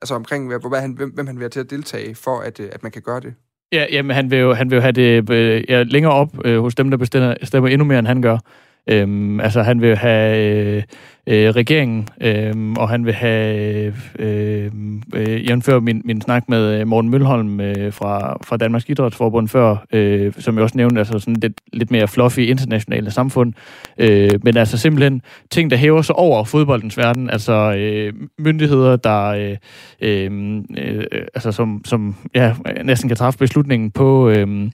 [0.01, 2.59] Altså omkring, hvad, hvad han, hvem, hvem han vil have til at deltage, for at,
[2.59, 3.33] øh, at man kan gøre det.
[3.71, 6.61] Ja, jamen, han vil jo, han vil jo have det øh, ja, længere op øh,
[6.61, 8.37] hos dem, der bestemmer, stemmer endnu mere, end han gør.
[8.87, 10.83] Øhm, altså, han vil have øh,
[11.27, 14.71] øh, regeringen, øh, og han vil have, øh,
[15.13, 19.85] øh, jævnfør min, min snak med øh, Morten Mølholm øh, fra, fra Danmarks Idrætsforbund før,
[19.93, 23.53] øh, som jeg også nævnte, altså sådan lidt, lidt mere fluffy internationale samfund,
[23.97, 25.21] øh, men altså simpelthen
[25.51, 29.57] ting, der hæver sig over fodboldens verden, altså øh, myndigheder, der øh,
[30.01, 31.03] øh, øh,
[31.35, 34.69] altså som, som ja, næsten kan træffe beslutningen på øh,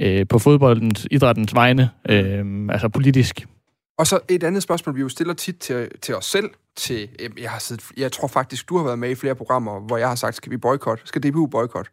[0.00, 3.46] øh, på fodboldens, idrættens vegne, øh, altså politisk.
[3.98, 6.50] Og så et andet spørgsmål, vi jo stiller tit til, til os selv.
[6.76, 9.80] Til, øh, jeg, har siddet, jeg tror faktisk, du har været med i flere programmer,
[9.80, 11.06] hvor jeg har sagt, skal vi boykotte?
[11.06, 11.90] Skal DBU boykotte?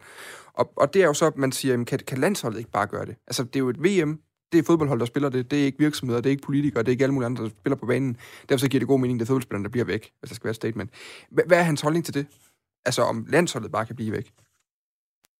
[0.53, 3.05] Og, og det er jo så, at man siger, kan, kan landsholdet ikke bare gøre
[3.05, 3.15] det?
[3.27, 4.19] Altså, det er jo et VM,
[4.51, 5.51] det er fodboldhold, der spiller det.
[5.51, 7.49] Det er ikke virksomheder, det er ikke politikere, det er ikke alle mulige andre, der
[7.49, 8.17] spiller på banen.
[8.49, 10.51] Derfor så giver det god mening, at fodboldspillerne der bliver væk, hvis der skal være
[10.51, 10.89] et statement.
[11.31, 12.27] Hvad er hans holdning til det?
[12.85, 14.31] Altså, om landsholdet bare kan blive væk?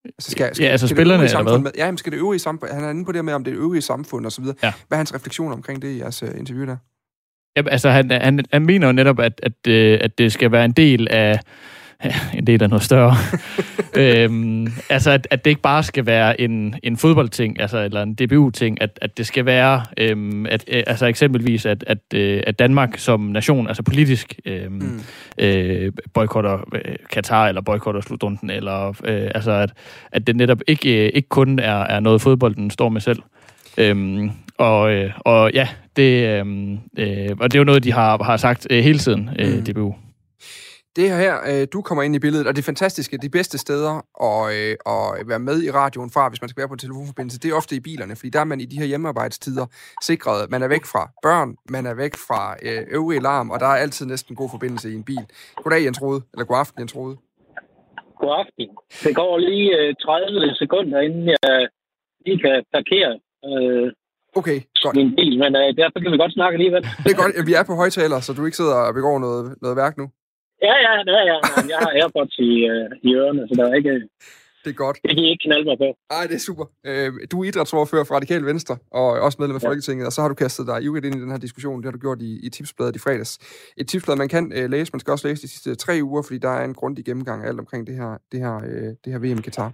[0.06, 1.58] Altså skal, skal, ja, altså skal spillerne, eller hvad?
[1.58, 3.52] Med, ja, men skal det øvrige samfund, han er inde på det med, om det
[3.52, 4.56] er øvrige samfund og så videre.
[4.62, 4.72] Ja.
[4.88, 6.76] Hvad er hans refleksion omkring det i jeres uh, interview der?
[7.56, 10.64] Ja, altså han, han, han mener jo netop, at, at, øh, at det skal være
[10.64, 11.40] en del af
[12.04, 13.14] ja, en del af noget større.
[14.02, 18.14] øhm, altså, at, at det ikke bare skal være en, en fodboldting, altså, eller en
[18.14, 22.58] DBU-ting, at, at det skal være, øhm, at, øh, altså eksempelvis, at, at, øh, at
[22.58, 25.00] Danmark som nation, altså politisk, øhm, mm.
[25.38, 29.72] øh, boykotter øh, Katar, eller boykotter slutrunden, eller øh, altså, at,
[30.12, 33.22] at det netop ikke, øh, ikke kun er, er noget, fodbolden står med selv.
[33.78, 36.46] Øhm, og, øh, og ja, det, øh,
[36.98, 39.64] øh, og det er jo noget, de har, har sagt øh, hele tiden, øh, mm.
[39.64, 39.94] DBU.
[40.96, 43.94] Det her, øh, du kommer ind i billedet, og det fantastiske, de bedste steder
[44.28, 47.38] at, øh, at være med i radioen fra, hvis man skal være på en telefonforbindelse,
[47.40, 49.66] det er ofte i bilerne, fordi der er man i de her hjemmearbejdstider
[50.02, 50.50] sikret.
[50.50, 53.76] Man er væk fra børn, man er væk fra øh, øvrige larm, og der er
[53.84, 55.24] altid næsten god forbindelse i en bil.
[55.62, 57.16] Goddag, Jens Rode, eller god aften, Jens Rode.
[58.20, 58.68] God aften.
[59.04, 61.68] Det går lige 30 sekunder, inden jeg
[62.26, 63.12] lige kan parkere
[63.48, 63.92] øh,
[64.40, 64.96] Okay, godt.
[64.96, 66.82] min bil, men øh, derfor kan vi godt snakke alligevel.
[67.04, 67.46] Det er godt.
[67.46, 70.06] Vi er på højtaler, så du ikke sidder og begår noget, noget værk nu.
[70.68, 71.36] Ja, ja, ja, ja.
[71.72, 73.94] Jeg har AirPods i, øh, i ørerne, så der er ikke...
[74.64, 74.98] Det er godt.
[75.02, 75.88] Det kan I ikke knalde mig på.
[76.10, 76.64] Ej, det er super.
[76.86, 79.68] Øh, du er idrætsordfører for Radikal Venstre, og også medlem af Ja.
[79.68, 81.76] Folketinget, og så har du kastet dig ivrigt ind i den her diskussion.
[81.78, 83.38] Det har du gjort i, i tipsbladet i fredags.
[83.76, 86.38] Et tipsblad, man kan øh, læse, man skal også læse de sidste tre uger, fordi
[86.38, 89.18] der er en grundig gennemgang af alt omkring det her, det her, øh, det her
[89.18, 89.72] VM i Katar.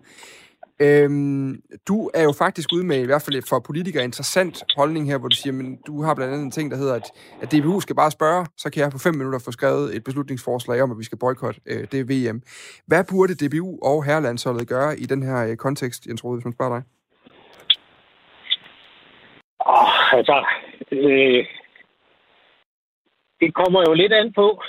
[0.82, 5.18] Øhm, du er jo faktisk ude med, i hvert fald for politikere, interessant holdning her,
[5.18, 7.06] hvor du siger, men du har blandt andet en ting, der hedder, at,
[7.42, 10.82] at DBU skal bare spørge, så kan jeg på fem minutter få skrevet et beslutningsforslag
[10.82, 12.42] om, at vi skal boykotte øh, det VM.
[12.86, 16.54] Hvad burde DBU og herrelandsholdet gøre i den her øh, kontekst, Jens Rode, hvis man
[16.54, 16.82] spørger dig?
[19.66, 20.44] Åh, altså,
[20.92, 21.46] øh,
[23.40, 24.62] det kommer jo lidt an på,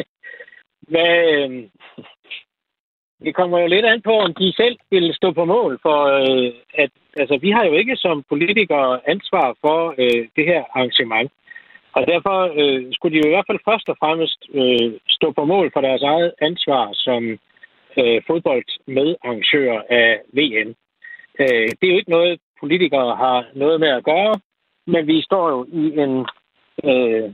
[0.92, 1.68] hvad, øh,
[3.24, 6.52] det kommer jo lidt an på, om de selv vil stå på mål for, øh,
[6.74, 11.32] at altså, vi har jo ikke som politikere ansvar for øh, det her arrangement.
[11.92, 15.44] Og derfor øh, skulle de jo i hvert fald først og fremmest øh, stå på
[15.44, 17.22] mål for deres eget ansvar som
[17.98, 20.70] øh, fodboldmedarrangører af VM.
[21.40, 24.34] Øh, det er jo ikke noget, politikere har noget med at gøre,
[24.86, 26.26] men vi står jo i en
[26.90, 27.30] øh,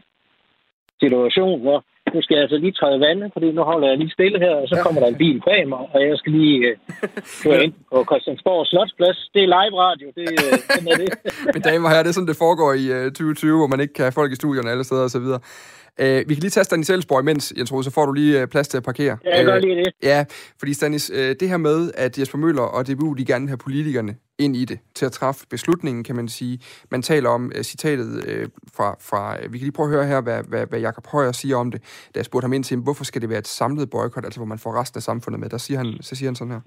[1.00, 4.38] situation, hvor nu skal jeg altså lige træde vandet, fordi nu holder jeg lige stille
[4.44, 6.74] her, og så kommer der en bil bag mig, og jeg skal lige øh,
[7.42, 9.20] køre ind på Christiansborg Slotsplads.
[9.34, 11.10] Det er live radio, det, øh, sådan er det.
[11.54, 13.94] Mine damer og herrer, det er sådan, det foregår i øh, 2020, hvor man ikke
[13.94, 15.28] kan have folk i studierne alle steder osv.
[16.00, 18.48] Øh, vi kan lige tage Stanis Elsborg imens, Jens Rode, så får du lige øh,
[18.48, 19.18] plads til at parkere.
[19.24, 19.92] Ja, jeg gør lige det.
[20.02, 20.24] Ja,
[20.58, 23.56] fordi Stanis, øh, det her med, at Jesper Møller og DBU, de gerne vil have
[23.56, 26.60] politikerne ind i det, til at træffe beslutningen, kan man sige.
[26.90, 29.36] Man taler om uh, citatet uh, fra, fra...
[29.36, 31.82] Vi kan lige prøve at høre her, hvad, hvad, hvad Jacob Højer siger om det,
[31.82, 34.46] da jeg spurgte ham ind til, hvorfor skal det være et samlet boykot, altså hvor
[34.46, 35.48] man får resten af samfundet med.
[35.48, 36.60] Der siger han, så siger han sådan her.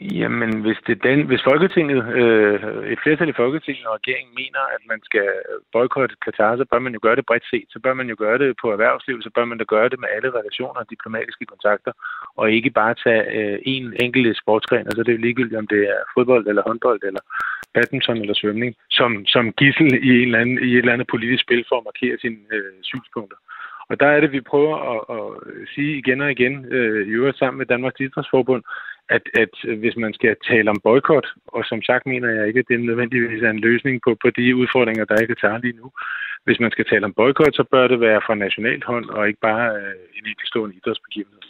[0.00, 2.54] Jamen, hvis, det den, hvis Folketinget, øh,
[2.92, 5.28] et flertal i Folketinget og regeringen mener, at man skal
[5.72, 7.68] boykotte Katar, så bør man jo gøre det bredt set.
[7.68, 10.08] Så bør man jo gøre det på erhvervsliv, så bør man da gøre det med
[10.16, 11.92] alle relationer og diplomatiske kontakter,
[12.36, 15.82] og ikke bare tage øh, en enkelt sportsgren, altså det er jo ligegyldigt, om det
[15.94, 17.20] er fodbold eller håndbold eller
[17.74, 21.42] badminton eller svømning, som, som gissel i, en eller anden, i et eller andet politisk
[21.42, 23.36] spil for at markere sine øh, synspunkter.
[23.90, 25.24] Og der er det, vi prøver at, at
[25.74, 28.62] sige igen og igen, øh, i øvrigt sammen med Danmarks Idrætsforbund,
[29.16, 32.68] at, at hvis man skal tale om boykot, og som sagt mener jeg ikke, at
[32.68, 35.90] det nødvendigvis er en løsning på, på de udfordringer, der ikke er lige nu.
[36.44, 39.40] Hvis man skal tale om boykot, så bør det være fra nationalt hånd, og ikke
[39.40, 41.40] bare øh, en enkeltstående idrætsbegivenhed.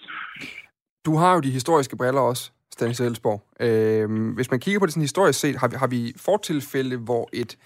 [1.06, 3.40] Du har jo de historiske briller også, Stanis Elsborg.
[3.66, 7.28] Øh, hvis man kigger på det sådan historisk set, har vi, har vi fortilfælde, hvor
[7.32, 7.56] et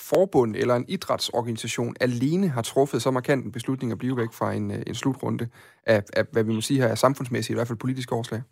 [0.00, 4.52] forbund eller en idrætsorganisation alene har truffet så markant en beslutning at blive væk fra
[4.52, 5.48] en, øh, en slutrunde
[5.86, 8.42] af, af, hvad vi må sige her, er samfundsmæssigt, i hvert fald politiske årslag?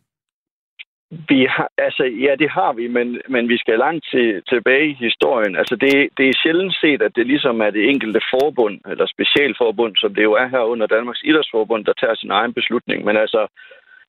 [1.11, 4.97] Vi har, altså, ja, det har vi, men, men vi skal langt til, tilbage i
[5.01, 5.57] historien.
[5.57, 9.97] Altså, det, det er sjældent set, at det ligesom er det enkelte forbund, eller specialforbund,
[9.97, 13.05] som det jo er her under Danmarks Idrætsforbund, der tager sin egen beslutning.
[13.05, 13.47] Men altså,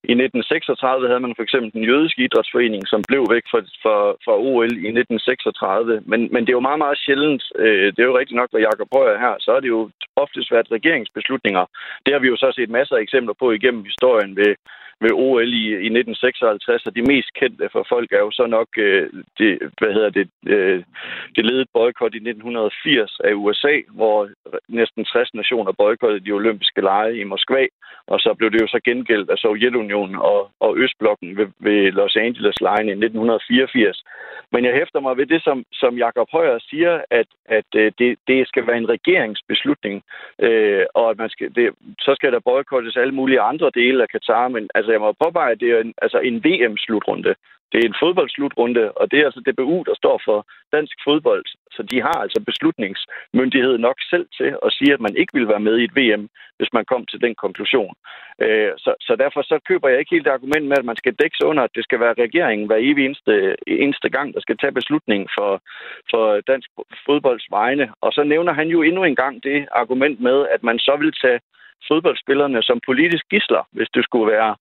[0.04, 4.36] i 1936 havde man for eksempel den jødiske idrætsforening, som blev væk fra, fra, fra
[4.48, 6.02] OL i 1936.
[6.12, 7.44] Men, men det er jo meget, meget sjældent.
[7.64, 9.36] Øh, det er jo rigtigt nok, hvad Jacob Højer her.
[9.40, 9.90] Så er det jo
[10.24, 11.64] oftest været regeringsbeslutninger.
[12.06, 14.52] Det har vi jo så set masser af eksempler på igennem historien ved,
[15.02, 18.68] ved OL i, i 1956, og de mest kendte for folk er jo så nok
[18.78, 19.10] øh,
[19.40, 20.84] det, hvad hedder det, øh,
[21.36, 24.30] det ledede boykot i 1980 af USA, hvor
[24.68, 27.66] næsten 60 nationer boykottede de olympiske lege i Moskva,
[28.08, 32.16] og så blev det jo så gengældt af Sovjetunionen og, og Østblokken ved, ved Los
[32.16, 34.04] Angeles-lejene i 1984.
[34.52, 38.18] Men jeg hæfter mig ved det, som, som Jakob Højer siger, at, at øh, det,
[38.28, 40.04] det skal være en regeringsbeslutning,
[40.40, 41.66] øh, og at man skal, det,
[42.00, 45.24] så skal der boykottes alle mulige andre dele af Katar, men altså Altså, jeg må
[45.26, 47.34] påpege, at det er en, altså en VM-slutrunde.
[47.72, 50.40] Det er en fodboldslutrunde, og det er altså DBU, der står for
[50.76, 51.46] dansk fodbold.
[51.76, 55.66] Så de har altså beslutningsmyndighed nok selv til at sige, at man ikke vil være
[55.68, 56.24] med i et VM,
[56.58, 57.94] hvis man kom til den konklusion.
[58.44, 61.38] Øh, så, så derfor så køber jeg ikke helt argument med, at man skal dække
[61.38, 63.34] sig under, at det skal være regeringen hver evig eneste,
[63.68, 65.52] eneste gang, der skal tage beslutningen for,
[66.12, 66.70] for dansk
[67.06, 67.86] fodbolds vegne.
[68.02, 71.14] Og så nævner han jo endnu en gang det argument med, at man så vil
[71.24, 71.40] tage
[71.90, 74.52] fodboldspillerne som politisk gisler, hvis det skulle være,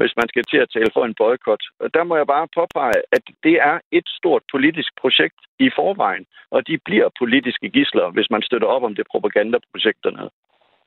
[0.00, 1.62] hvis man skal til at tale for en boykot.
[1.82, 6.24] Og der må jeg bare påpege, at det er et stort politisk projekt i forvejen,
[6.54, 10.30] og de bliver politiske gisler, hvis man støtter op om det propagandaprojekt dernede.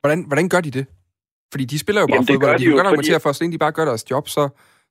[0.01, 0.86] Hvordan, hvordan gør de det?
[1.54, 3.13] Fordi de spiller jo bare Jamen, det fodbold, gør de de jo, kan godt argumentere
[3.19, 4.43] fordi- for, at så længe de bare gør deres job, så,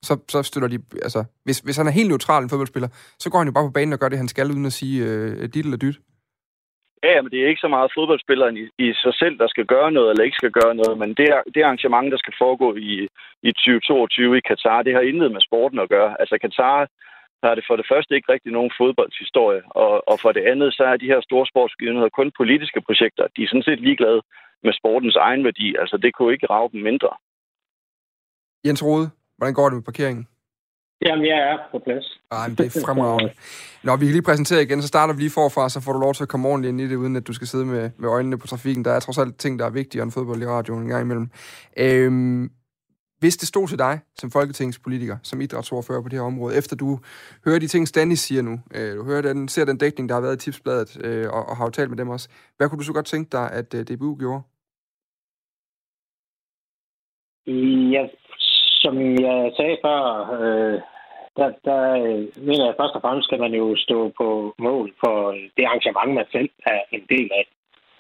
[0.09, 0.79] så, så støtter de...
[1.07, 3.71] Altså, hvis, hvis han er helt neutral en fodboldspiller, så går han jo bare på
[3.79, 5.97] banen og gør det, han skal, uden at sige øh, dit eller dyt.
[7.03, 9.91] Ja, men det er ikke så meget fodboldspilleren i, i sig selv, der skal gøre
[9.93, 13.09] noget eller ikke skal gøre noget, men det, er, det arrangement, der skal foregå i,
[13.49, 16.21] i 2022 i Katar, det har intet med sporten at gøre.
[16.21, 16.89] Altså Katar
[17.45, 20.83] har det for det første ikke rigtig nogen fodboldshistorie, og, og for det andet, så
[20.93, 23.25] er de her store sportsbegivenheder kun politiske projekter.
[23.37, 24.21] De er sådan set ligeglade
[24.65, 25.69] med sportens egen værdi.
[25.83, 27.11] Altså det kunne ikke rave dem mindre.
[28.67, 30.25] Jens Rode, hvordan går det med parkeringen?
[31.07, 32.21] Jamen, jeg er på plads.
[32.31, 33.33] Ej, men det er fremragende.
[33.85, 36.15] Når vi kan lige præsentere igen, så starter vi lige forfra, så får du lov
[36.15, 38.39] til at komme ordentligt ind i det, uden at du skal sidde med, med øjnene
[38.39, 38.85] på trafikken.
[38.85, 41.31] Der er trods alt ting, der er vigtigere end fodbold i radioen en gang imellem.
[41.79, 42.51] Øhm,
[43.21, 46.99] hvis det stod til dig som folketingspolitiker, som idrætsordfører på det her område, efter du
[47.45, 50.23] hører de ting, Stanis siger nu, øh, du hører den, ser den dækning, der har
[50.23, 52.85] været i tipsbladet, øh, og, og har jo talt med dem også, hvad kunne du
[52.85, 54.43] så godt tænke dig, at øh, DBU gjorde?
[57.95, 58.07] Ja,
[58.83, 58.95] som
[59.27, 60.01] jeg sagde før,
[60.37, 60.81] øh,
[61.37, 65.17] der, der øh, mener jeg først og fremmest skal man jo stå på mål for
[65.57, 67.47] det arrangement, man selv er en del af.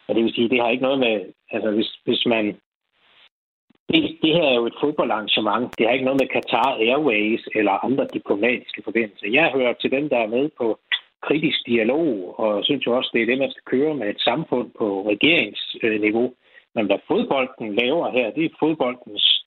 [0.06, 1.16] Og det vil sige, det har ikke noget med,
[1.50, 2.44] altså hvis, hvis man
[3.90, 5.78] det, det her er jo et fodboldarrangement.
[5.78, 9.28] Det har ikke noget med Qatar Airways eller andre diplomatiske forbindelser.
[9.38, 10.78] Jeg hører til dem, der er med på
[11.26, 14.70] kritisk dialog, og synes jo også, det er det, man skal køre med et samfund
[14.78, 16.34] på regeringsniveau.
[16.74, 19.44] Men hvad fodbolden laver her, det er fodboldens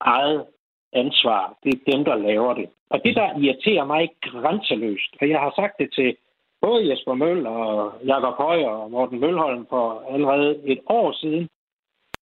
[0.00, 0.46] eget
[0.92, 1.54] ansvar.
[1.64, 2.68] Det er dem, der laver det.
[2.90, 6.16] Og det, der irriterer mig grænseløst, og jeg har sagt det til
[6.60, 11.48] både Jesper Møll og Jakob Højer og Morten Mølholm for allerede et år siden,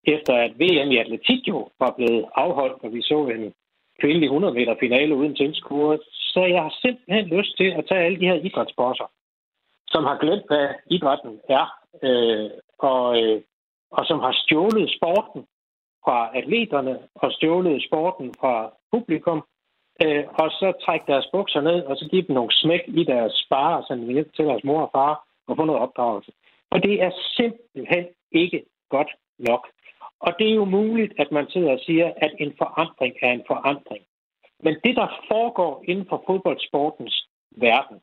[0.07, 3.55] efter at VM i atletik jo var blevet afholdt, og vi så en
[4.01, 8.21] kvindelig 100 meter finale uden tilskuere, så jeg har simpelthen lyst til at tage alle
[8.21, 9.11] de her idrætsbosser,
[9.89, 11.67] som har glemt, hvad idrætten er,
[12.03, 13.41] øh, og, øh,
[13.91, 15.47] og som har stjålet sporten
[16.05, 19.43] fra atleterne og stjålet sporten fra publikum,
[20.05, 23.47] øh, og så trække deres bukser ned, og så give dem nogle smæk i deres
[23.49, 25.15] far, og sende hjælp til deres mor og far,
[25.47, 26.33] og få noget opdragelse.
[26.71, 29.69] Og det er simpelthen ikke godt nok.
[30.21, 33.45] Og det er jo muligt, at man sidder og siger, at en forandring er en
[33.47, 34.05] forandring.
[34.61, 37.99] Men det, der foregår inden for fodboldsportens verden,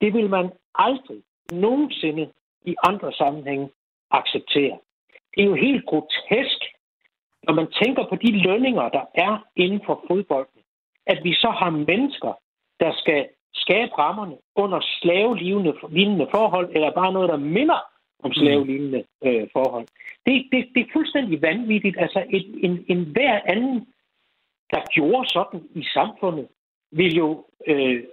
[0.00, 2.32] det vil man aldrig nogensinde
[2.64, 3.68] i andre sammenhænge
[4.10, 4.78] acceptere.
[5.34, 6.60] Det er jo helt grotesk,
[7.46, 10.60] når man tænker på de lønninger, der er inden for fodbolden,
[11.06, 12.32] at vi så har mennesker,
[12.80, 17.80] der skal skabe rammerne under slavelignende forhold, eller bare noget, der minder
[18.22, 19.86] om slavelignende øh, forhold.
[20.26, 21.96] Det, det, det er fuldstændig vanvittigt.
[21.98, 23.86] Altså, et, en, en hver anden,
[24.70, 26.48] der gjorde sådan i samfundet,
[26.90, 28.04] vil jo øh,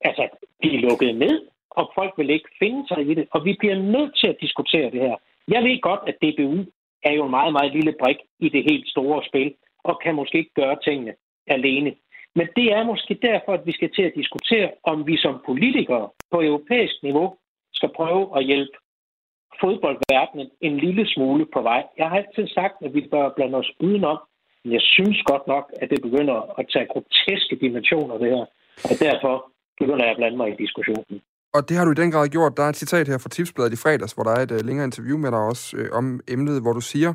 [0.00, 0.28] altså,
[0.60, 3.28] blive lukket ned, og folk vil ikke finde sig i det.
[3.30, 5.16] Og vi bliver nødt til at diskutere det her.
[5.48, 6.64] Jeg ved godt, at DBU
[7.04, 10.38] er jo en meget, meget lille brik i det helt store spil, og kan måske
[10.38, 11.14] ikke gøre tingene
[11.46, 11.94] alene.
[12.34, 16.08] Men det er måske derfor, at vi skal til at diskutere, om vi som politikere
[16.30, 17.36] på europæisk niveau
[17.72, 18.76] skal prøve at hjælpe
[19.60, 21.82] fodboldverdenen en lille smule på vej.
[21.98, 24.18] Jeg har altid sagt, at vi bør blande os udenom,
[24.64, 28.46] men jeg synes godt nok, at det begynder at tage groteske dimensioner, det her.
[28.90, 29.34] Og derfor
[29.80, 31.22] begynder jeg at blande mig i diskussionen.
[31.54, 32.56] Og det har du i den grad gjort.
[32.56, 34.84] Der er et citat her fra Tipsbladet i fredags, hvor der er et uh, længere
[34.84, 37.14] interview med dig også uh, om emnet, hvor du siger,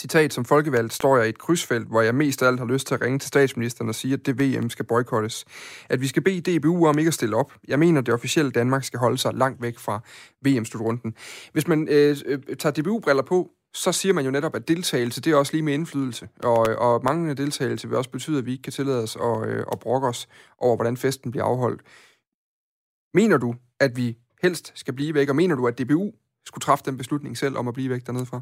[0.00, 2.86] citat, som folkevalgt står jeg i et krydsfelt, hvor jeg mest af alt har lyst
[2.86, 5.44] til at ringe til statsministeren og sige, at det VM skal boykottes.
[5.88, 7.52] At vi skal bede DBU om ikke at stille op.
[7.68, 10.00] Jeg mener, at det officielle Danmark skal holde sig langt væk fra
[10.42, 11.14] VM-slutrunden.
[11.52, 15.32] Hvis man øh, øh tager DBU-briller på, så siger man jo netop, at deltagelse, det
[15.32, 16.28] er også lige med indflydelse.
[16.42, 19.64] Og, og manglende deltagelse vil også betyde, at vi ikke kan tillade os at, øh,
[19.72, 21.80] at brokke os over, hvordan festen bliver afholdt.
[23.20, 23.50] Mener du,
[23.80, 24.06] at vi
[24.44, 26.04] helst skal blive væk, og mener du, at DBU
[26.48, 28.40] skulle træffe den beslutning selv om at blive væk dernede fra?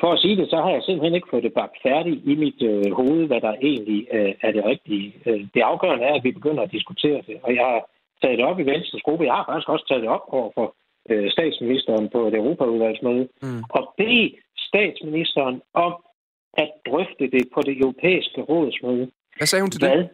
[0.00, 2.60] For at sige det, så har jeg simpelthen ikke fået det bagt færdigt i mit
[2.70, 5.06] øh, hoved, hvad der egentlig øh, er det rigtige.
[5.26, 7.82] Øh, det afgørende er, at vi begynder at diskutere det, og jeg har
[8.22, 9.24] taget det op i Venstres gruppe.
[9.24, 10.66] Jeg har faktisk også taget det op over for
[11.10, 13.62] øh, statsministeren på et Europaudvalgsmøde, mm.
[13.76, 14.28] og bede
[14.68, 15.92] statsministeren om
[16.62, 19.06] at drøfte det på det europæiske rådsmøde.
[19.38, 19.98] Hvad sagde hun til Hvad?
[19.98, 20.08] det?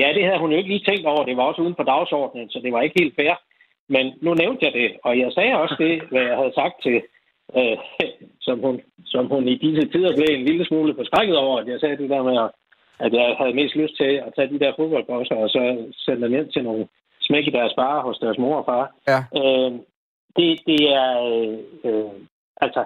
[0.00, 1.24] Ja, det havde hun jo ikke lige tænkt over.
[1.24, 3.34] Det var også uden på dagsordenen, så det var ikke helt fair.
[3.88, 7.02] Men nu nævnte jeg det, og jeg sagde også det, hvad jeg havde sagt til
[7.56, 7.76] øh,
[8.46, 11.80] som, hun, som hun i disse tider blev en lille smule forskrækket over, at jeg
[11.80, 12.36] sagde det der med,
[12.98, 15.60] at jeg havde mest lyst til at tage de der fodboldbosser og så
[15.92, 16.88] sende dem hjem til nogle
[17.20, 18.84] smæk i deres far hos deres mor og far.
[19.08, 19.20] Ja.
[19.40, 19.72] Øh,
[20.36, 21.10] det, det er...
[21.84, 22.10] Øh,
[22.60, 22.84] altså,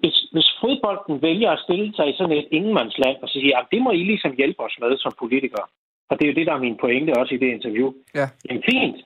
[0.00, 3.66] hvis, hvis, fodbolden vælger at stille sig i sådan et ingenmandsland og så siger, at
[3.72, 5.66] det må I ligesom hjælpe os med som politikere,
[6.10, 7.92] og det er jo det, der er min pointe også i det interview.
[8.14, 8.26] Ja.
[8.48, 8.96] Jamen fint,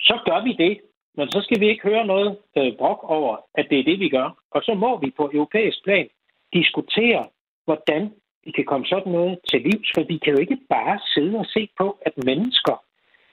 [0.00, 0.80] så gør vi det.
[1.16, 4.08] Men så skal vi ikke høre noget øh, brok over, at det er det, vi
[4.08, 4.28] gør.
[4.50, 6.08] Og så må vi på europæisk plan
[6.52, 7.26] diskutere,
[7.64, 8.12] hvordan
[8.44, 9.90] vi kan komme sådan noget til livs.
[9.94, 12.84] For vi kan jo ikke bare sidde og se på, at mennesker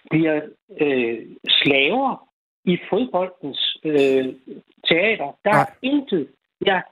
[0.09, 0.41] bliver
[0.81, 1.19] øh,
[1.49, 2.27] slaver
[2.65, 4.25] i fodboldens øh,
[4.87, 5.29] teater.
[5.45, 6.27] Der er intet,
[6.65, 6.83] jeg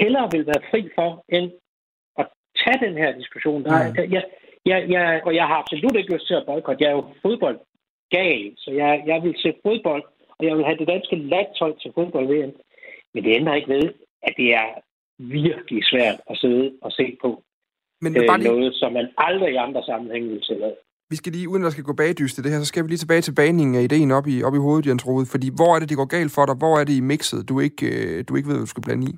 [0.00, 1.46] hellere vil være fri for, end
[2.20, 2.26] at
[2.60, 3.64] tage den her diskussion.
[3.64, 4.24] Der, er, jeg,
[4.70, 6.82] jeg, jeg, og jeg har absolut ikke lyst til at boykotte.
[6.84, 7.58] Jeg er jo fodbold
[8.10, 8.44] gal.
[8.62, 10.04] Så jeg, jeg vil se fodbold,
[10.38, 12.52] og jeg vil have det danske landshold til fodbold-VM.
[13.14, 13.86] Men det ændrer ikke ved,
[14.22, 14.68] at det er
[15.18, 17.42] virkelig svært at sidde og se på.
[18.00, 20.76] Men Øh, bare lige, Noget, som man aldrig i andre sammenhænge vil tillade.
[21.10, 22.98] vi skal lige, uden at skal gå bagdyst i det her, så skal vi lige
[23.04, 25.26] tilbage til baningen af ideen op i, op i hovedet, Jens Rode.
[25.26, 26.54] Fordi hvor er det, det går galt for dig?
[26.62, 29.06] Hvor er det i mixet, du ikke, øh, du ikke ved, hvad du skal blande
[29.10, 29.14] i?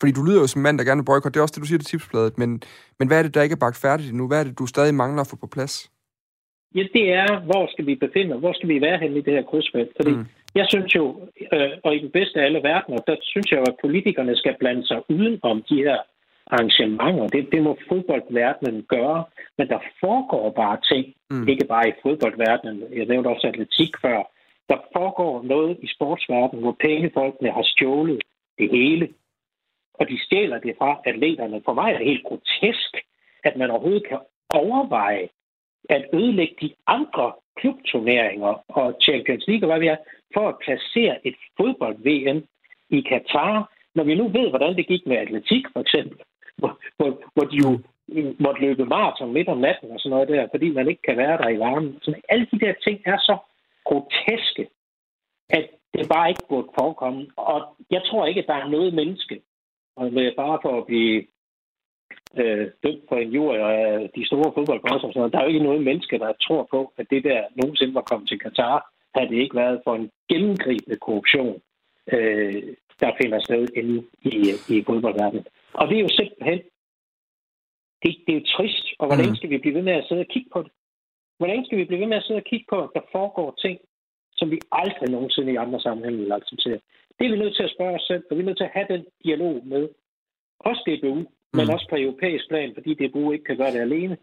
[0.00, 1.34] Fordi du lyder jo som en mand, der gerne vil boykotte.
[1.34, 2.38] Det er også det, du siger til tipsbladet.
[2.38, 2.50] Men,
[2.98, 4.26] men hvad er det, der ikke er bagt færdigt endnu?
[4.28, 5.74] Hvad er det, du stadig mangler at få på plads?
[6.74, 8.40] Ja, det er, hvor skal vi befinde os?
[8.40, 9.90] Hvor skal vi være henne i det her krydsfelt?
[9.98, 10.26] Fordi Mm.
[10.54, 11.04] jeg synes jo,
[11.54, 14.56] øh, og i den bedste af alle verdener, der synes jeg jo, at politikerne skal
[14.60, 15.98] blande sig uden om de her
[16.54, 17.26] arrangementer.
[17.26, 19.24] Det, det må fodboldverdenen gøre.
[19.58, 21.48] Men der foregår bare ting, mm.
[21.48, 22.76] ikke bare i fodboldverdenen.
[22.98, 24.18] Jeg nævnte også atletik før.
[24.70, 28.22] Der foregår noget i sportsverdenen, hvor pengefolkene har stjålet
[28.58, 29.08] det hele.
[30.00, 31.62] Og de stjæler det fra atleterne.
[31.64, 32.92] For mig er det helt grotesk,
[33.44, 34.18] at man overhovedet kan
[34.54, 35.28] overveje
[35.88, 39.96] at ødelægge de andre klubturneringer og Champions League, og hvad vi er,
[40.34, 42.46] for at placere et fodbold-VM
[42.90, 46.18] i Katar, når vi nu ved, hvordan det gik med atletik, for eksempel,
[46.56, 47.70] hvor, hvor, hvor de jo
[48.38, 51.38] måtte løbe maraton midt om natten og sådan noget der, fordi man ikke kan være
[51.38, 51.98] der i varmen.
[52.02, 53.36] Så alle de der ting er så
[53.84, 54.68] groteske,
[55.50, 57.26] at det bare ikke burde forekomme.
[57.36, 59.40] Og jeg tror ikke, at der er noget menneske,
[59.96, 61.26] og med bare for at blive
[62.40, 65.32] øh, dømt for en jord af de store fodboldbosser og sådan noget.
[65.32, 68.28] Der er jo ikke noget menneske, der tror på, at det der nogensinde var kommet
[68.28, 71.60] til Katar, havde det ikke været for en gennemgribende korruption,
[72.12, 72.62] øh,
[73.00, 74.34] der finder sted inde i,
[74.74, 75.46] i fodboldverdenen.
[75.72, 76.60] Og det er jo simpelthen,
[78.02, 79.36] det, det er jo trist, og hvor Mm.
[79.36, 80.72] skal vi blive ved med at sidde og kigge på det?
[81.38, 83.54] Hvor længe skal vi blive ved med at sidde og kigge på, at der foregår
[83.64, 83.78] ting,
[84.40, 86.78] som vi aldrig nogensinde i andre sammenhænge vil acceptere?
[87.16, 88.74] Det er vi nødt til at spørge os selv, og vi er nødt til at
[88.76, 89.82] have den dialog med
[90.68, 91.14] også DBU,
[91.56, 91.72] men Mm.
[91.74, 94.16] også på europæisk plan, fordi DBU ikke kan gøre det alene.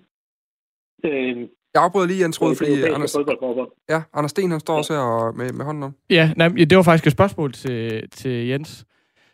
[1.03, 1.37] Øh,
[1.73, 3.15] Jeg afbryder lige, Jens det fordi Anders,
[3.89, 5.93] ja, Anders Sten, han står også her og, med, med hånden om.
[6.09, 8.85] Ja, nej, det var faktisk et spørgsmål til, til Jens.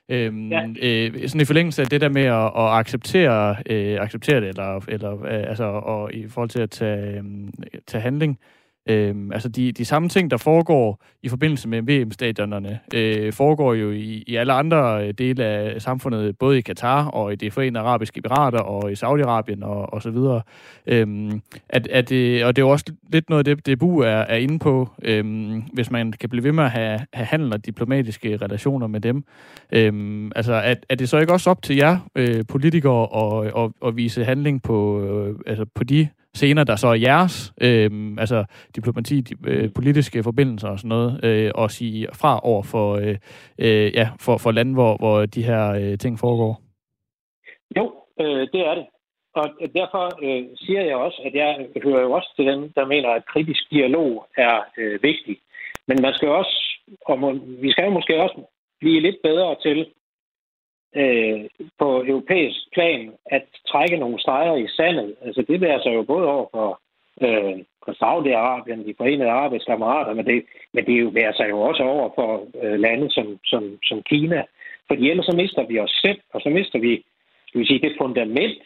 [0.09, 0.61] Øhm, Ja.
[0.81, 4.85] øh, sådan i forlængelse af det der med at, at acceptere, øh, acceptere det, eller,
[4.87, 7.23] eller øh, altså, og i forhold til at tage, øh,
[7.87, 8.39] tage handling.
[8.41, 13.73] Øh, Øhm, altså de, de samme ting, der foregår i forbindelse med VM-stadionerne, øh, foregår
[13.73, 17.51] jo i, i alle andre øh, dele af samfundet, både i Katar og i de
[17.51, 20.41] forenede arabiske emirater og i Saudi-Arabien og, og så videre.
[20.87, 24.07] Øhm, at, at det, og det er jo også lidt noget det, det, DBU er,
[24.07, 27.65] er inde på, øhm, hvis man kan blive ved med at have, have handel og
[27.65, 29.23] diplomatiske relationer med dem.
[29.71, 33.71] Øhm, altså, er, er det så ikke også op til jer øh, politikere at, at,
[33.87, 38.45] at vise handling på, øh, altså på de scener, der så er jeres, øh, altså
[38.75, 43.17] diplomati, di, øh, politiske forbindelser og sådan noget, øh, og sige fra over for, øh,
[43.59, 46.61] øh, ja, for, for lande, hvor, hvor de her øh, ting foregår?
[47.77, 48.85] Jo, øh, det er det.
[49.35, 53.09] Og derfor øh, siger jeg også, at jeg hører jo også til dem, der mener,
[53.09, 55.37] at kritisk dialog er øh, vigtig.
[55.87, 56.55] Men man skal jo også,
[57.05, 57.31] og må,
[57.61, 58.37] vi skal jo måske også
[58.79, 59.87] blive lidt bedre til
[60.95, 61.39] øh,
[61.79, 65.15] på europæisk plan at trække nogle streger i sandet.
[65.21, 66.79] Altså det vil altså jo både over for,
[67.21, 71.61] øh, for Saudi-Arabien, de forenede arabiske emirater, men det, men det er jo altså jo
[71.61, 74.43] også over for øh, lande som, som, som Kina.
[74.87, 77.03] Fordi ellers så mister vi os selv, og så mister vi
[77.47, 78.63] skal vi sige, det fundament,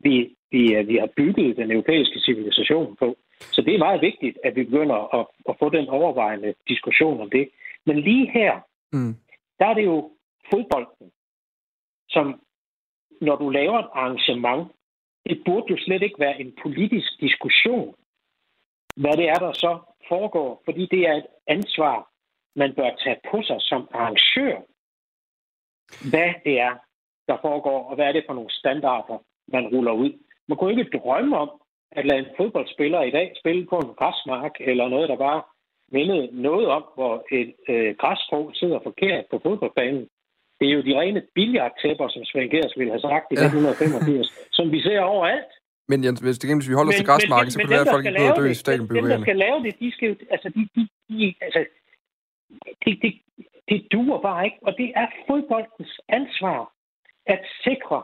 [0.00, 3.16] vi, vi, øh, vi har bygget den europæiske civilisation på.
[3.40, 7.30] Så det er meget vigtigt, at vi begynder at, at få den overvejende diskussion om
[7.30, 7.48] det.
[7.86, 8.52] Men lige her,
[8.92, 9.14] Mm.
[9.58, 10.10] der er det jo
[10.50, 11.10] fodbolden,
[12.16, 12.26] som
[13.20, 14.62] når du laver et arrangement,
[15.28, 17.94] det burde jo slet ikke være en politisk diskussion,
[18.96, 19.72] hvad det er, der så
[20.08, 22.10] foregår, fordi det er et ansvar,
[22.56, 24.56] man bør tage på sig som arrangør,
[26.10, 26.74] hvad det er,
[27.28, 30.12] der foregår, og hvad er det for nogle standarder, man ruller ud.
[30.48, 31.50] Man kunne ikke drømme om
[31.90, 35.42] at lade en fodboldspiller i dag spille på en græsmark, eller noget, der bare
[35.88, 40.08] mindede noget om, hvor et øh, græsstrå sidder forkert på fodboldbanen.
[40.60, 43.46] Det er jo de rene billiardtæpper, som Svend Gers ville have sagt i Ja.
[43.46, 45.52] 1985, som vi ser overalt.
[45.88, 47.94] Men Jens, hvis, det, hvis vi holder os til græsmarkedet, så kunne det være, at
[47.96, 49.24] folk ikke dø i Dem, der stadionbyggerierne.
[49.24, 50.14] skal lave det, de skal jo...
[50.34, 51.60] Altså, de, de, de, altså,
[52.84, 53.12] det, det,
[53.70, 54.58] det duer bare ikke.
[54.62, 56.60] Og det er fodboldens ansvar
[57.26, 58.02] at sikre,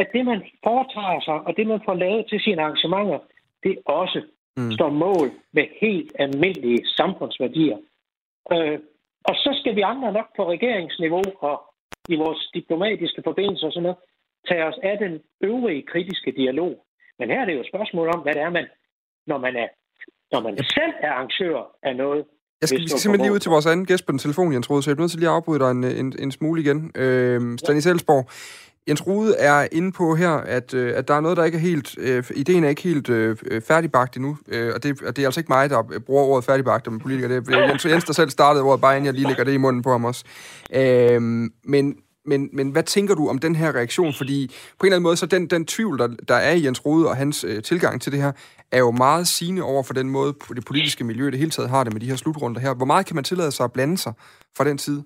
[0.00, 3.18] at det, man foretager sig, og det, man får lavet til sine arrangementer,
[3.64, 4.20] det også
[4.56, 4.72] mm.
[4.72, 7.78] står mål med helt almindelige samfundsværdier.
[8.52, 8.78] Øh,
[9.28, 11.73] og så skal vi andre nok på regeringsniveau og
[12.08, 13.98] i vores diplomatiske forbindelser og sådan noget,
[14.48, 15.12] tage os af den
[15.50, 16.72] øvrige kritiske dialog.
[17.18, 18.66] Men her er det jo et spørgsmål om, hvad det er, man,
[19.26, 19.68] når man, er,
[20.32, 22.24] når man selv er arrangør af noget,
[22.60, 24.70] Jeg skal, vi skal simpelthen lige ud til vores anden gæst på den telefon, Jens
[24.70, 26.92] Rode, så jeg bliver nødt til lige at afbryde dig en, en, en smule igen.
[27.02, 28.24] Øh, Stanis Elsborg,
[28.88, 31.62] Jens Rude er inde på her, at, øh, at der er noget, der ikke er
[31.62, 31.94] helt...
[31.98, 35.26] Øh, ideen er ikke helt øh, øh færdigbagt endnu, øh, og, det, og det er
[35.26, 37.34] altså ikke mig, der bruger ordet færdigbagt om politikere.
[37.34, 39.56] Det er Jens, Jens, der selv startede ordet, bare inden jeg lige lægger det i
[39.56, 40.24] munden på ham også.
[40.74, 41.22] Øh,
[41.64, 44.14] men men, men hvad tænker du om den her reaktion?
[44.14, 44.46] Fordi
[44.78, 47.08] på en eller anden måde, så den, den tvivl, der, der er i Jens Rode
[47.08, 48.32] og hans øh, tilgang til det her,
[48.72, 51.84] er jo meget sigende over for den måde, det politiske miljø det hele taget har
[51.84, 52.74] det med de her slutrunder her.
[52.74, 54.12] Hvor meget kan man tillade sig at blande sig
[54.56, 55.04] fra den side?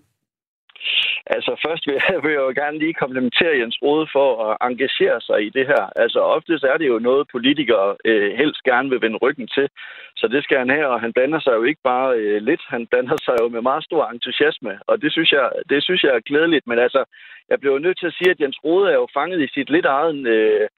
[1.36, 5.20] Altså først vil jeg, vil jeg jo gerne lige komplementere Jens Rode for at engagere
[5.20, 5.82] sig i det her.
[5.96, 9.66] Altså oftest er det jo noget, politikere øh, helst gerne vil vende ryggen til.
[10.16, 12.86] Så det skal han her, og han blander sig jo ikke bare øh, lidt, han
[12.86, 14.78] blander sig jo med meget stor entusiasme.
[14.86, 16.66] Og det synes jeg, det synes jeg er glædeligt.
[16.66, 17.04] Men altså,
[17.50, 19.70] jeg bliver jo nødt til at sige, at Jens Rode er jo fanget i sit
[19.70, 20.26] lidt eget...
[20.26, 20.68] Øh,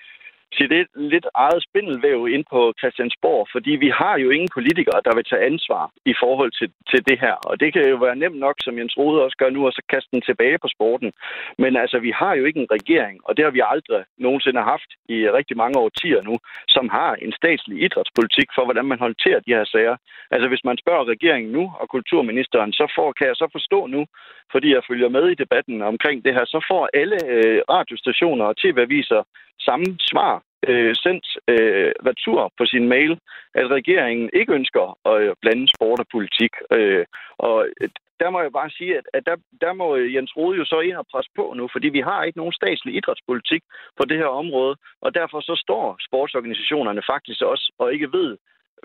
[0.59, 0.85] det er
[1.15, 5.47] lidt eget spindelvæv ind på Christiansborg, fordi vi har jo ingen politikere, der vil tage
[5.51, 7.37] ansvar i forhold til, til det her.
[7.49, 9.83] Og det kan jo være nemt nok, som Jens Rode også gør nu, og så
[9.93, 11.13] kaste den tilbage på sporten.
[11.59, 14.91] Men altså, vi har jo ikke en regering, og det har vi aldrig nogensinde haft
[15.09, 16.35] i rigtig mange årtier nu,
[16.69, 19.97] som har en statslig idrætspolitik for, hvordan man håndterer de her sager.
[20.31, 24.07] Altså, hvis man spørger regeringen nu og kulturministeren, så får, kan jeg så forstå nu,
[24.53, 28.57] fordi jeg følger med i debatten omkring det her, så får alle øh, radiostationer og
[28.57, 29.23] tv-aviser
[29.61, 33.19] samme svar øh, sendt øh, retur på sin mail,
[33.55, 36.53] at regeringen ikke ønsker øh, at blande sport og politik.
[36.73, 37.05] Øh,
[37.39, 37.89] og øh,
[38.21, 40.79] der må jeg bare sige, at, at der, der må øh, Jens Rode jo så
[40.81, 43.63] ind og presse på nu, fordi vi har ikke nogen statslig idrætspolitik
[43.99, 48.31] på det her område, og derfor så står sportsorganisationerne faktisk også og ikke ved,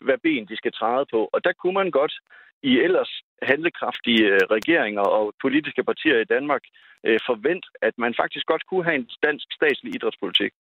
[0.02, 1.30] hvad ben de skal træde på.
[1.34, 2.14] Og der kunne man godt
[2.64, 6.64] i ellers handlekraftige øh, regeringer og politiske partier i Danmark
[7.08, 10.52] øh, forvente, at man faktisk godt kunne have en dansk statslig idrætspolitik.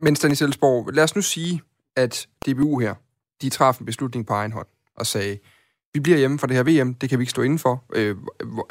[0.00, 1.62] Men Stanis Elsborg, lad os nu sige,
[1.96, 2.94] at DBU her,
[3.42, 5.38] de træffede en beslutning på egen hånd og sagde,
[5.94, 7.84] vi bliver hjemme for det her VM, det kan vi ikke stå indenfor.
[7.94, 8.16] Øh,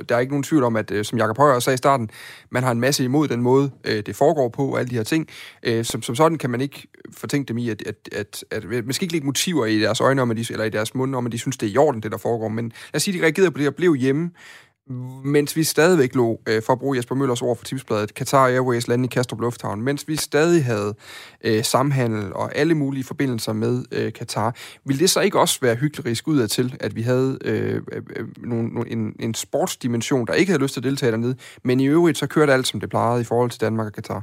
[0.09, 2.09] der er ikke nogen tvivl om, at øh, som Jakob Højer sagde i starten,
[2.49, 5.03] man har en masse imod den måde, øh, det foregår på, og alle de her
[5.03, 5.27] ting.
[5.63, 8.85] Øh, som, som sådan kan man ikke fortænke dem i, at, at, at, at, at
[8.85, 11.15] man skal ikke lægge motiver i deres øjne, om, at de, eller i deres mund,
[11.15, 12.47] om at de synes, det er i orden, det der foregår.
[12.47, 14.31] Men lad os sige, at de reagerede på det og blev hjemme
[15.25, 18.87] mens vi stadigvæk lå, øh, for at bruge Jesper Møllers ord for tipsbladet, Qatar Airways
[18.87, 20.95] lande i Kastrup Lufthavn, mens vi stadig havde
[21.45, 24.49] øh, samhandel og alle mulige forbindelser med øh, Katar,
[24.85, 28.91] ville det så ikke også være hyggelig udad til, at vi havde øh, øh, nogle,
[28.91, 32.27] en, en sportsdimension, der ikke havde lyst til at deltage dernede, men i øvrigt så
[32.27, 34.21] kørte alt, som det plejede i forhold til Danmark og Katar?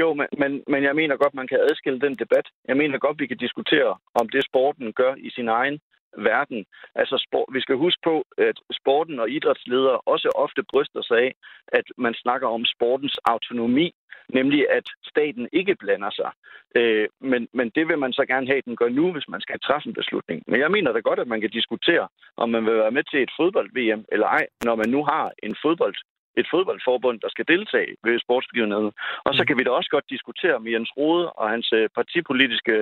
[0.00, 2.46] Jo, men, men, men jeg mener godt, man kan adskille den debat.
[2.68, 5.78] Jeg mener godt, vi kan diskutere, om det sporten gør i sin egen
[6.16, 6.66] verden.
[6.94, 11.34] Altså, sport, vi skal huske på, at sporten og idrætsledere også ofte bryster sig af,
[11.68, 13.94] at man snakker om sportens autonomi,
[14.28, 16.30] nemlig at staten ikke blander sig.
[16.76, 19.40] Øh, men, men det vil man så gerne have, at den gør nu, hvis man
[19.40, 20.42] skal træffe en beslutning.
[20.46, 23.22] Men jeg mener da godt, at man kan diskutere, om man vil være med til
[23.22, 25.94] et fodbold-VM eller ej, når man nu har en fodbold
[26.40, 28.90] et fodboldforbund, der skal deltage ved sportsbegivenheden.
[29.26, 29.46] Og så mm.
[29.46, 32.76] kan vi da også godt diskutere med Jens Rode og hans øh, partipolitiske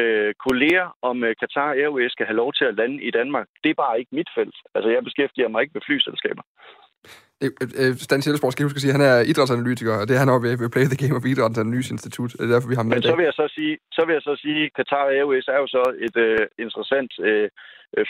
[0.00, 3.46] øh, kolleger, om øh, Qatar Airways skal have lov til at lande i Danmark.
[3.62, 4.56] Det er bare ikke mit felt.
[4.74, 6.42] Altså, jeg beskæftiger mig ikke med flyselskaber.
[7.44, 7.50] Øh,
[7.82, 10.44] øh, Stan Sjælsborg skal huske at sige, han er idrætsanalytiker, og det er han også
[10.46, 12.30] ved, ved Play the Game of Idrættens Analyseinstitut.
[12.32, 14.24] Det er derfor, vi har med Men så vil jeg så sige, så vil jeg
[14.28, 17.46] så sige, Qatar Airways er jo så et uh, interessant uh,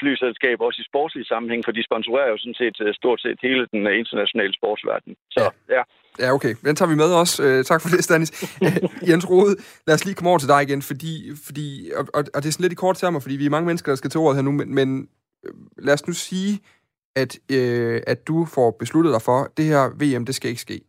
[0.01, 3.83] flyselskab, også i sportslig sammenhæng, for de sponsorerer jo sådan set stort set hele den
[4.03, 5.13] internationale sportsverden.
[5.35, 5.51] Så ja.
[5.77, 5.83] ja.
[6.23, 6.55] Ja, okay.
[6.67, 7.35] Den tager vi med også.
[7.47, 8.31] Uh, tak for det, Stanis.
[9.09, 9.53] Jens Rode,
[9.87, 11.15] lad os lige komme over til dig igen, fordi,
[11.47, 11.67] fordi
[11.99, 13.93] og, og, og det er sådan lidt i kort termer, fordi vi er mange mennesker,
[13.93, 14.89] der skal til ordet her nu, men, men
[15.87, 16.53] lad os nu sige,
[17.23, 20.61] at, øh, at du får besluttet dig for, at det her VM, det skal ikke
[20.61, 20.81] ske.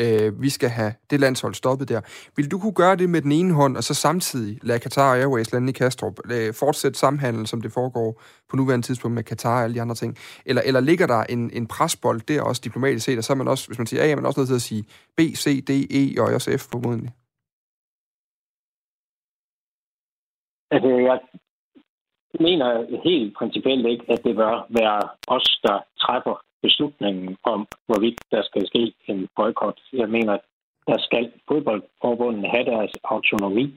[0.00, 2.00] Øh, vi skal have det landshold stoppet der.
[2.36, 5.52] Vil du kunne gøre det med den ene hånd, og så samtidig lade Qatar Airways
[5.52, 9.64] lande i Kastrup, øh, fortsætte samhandlen, som det foregår på nuværende tidspunkt med Qatar og
[9.64, 10.16] alle de andre ting?
[10.46, 13.48] Eller, eller ligger der en, en presbold der også diplomatisk set, og så er man
[13.48, 14.84] også, hvis man siger A, er man også nødt til at sige
[15.16, 17.10] B, C, D, E og også F formodentlig?
[20.70, 21.18] Altså, jeg
[22.40, 28.42] mener helt principielt ikke, at det bør være os, der træffer beslutningen om, hvorvidt der
[28.42, 29.80] skal ske en boykot.
[29.92, 30.38] Jeg mener,
[30.86, 33.74] der skal fodboldforbundene have deres autonomi.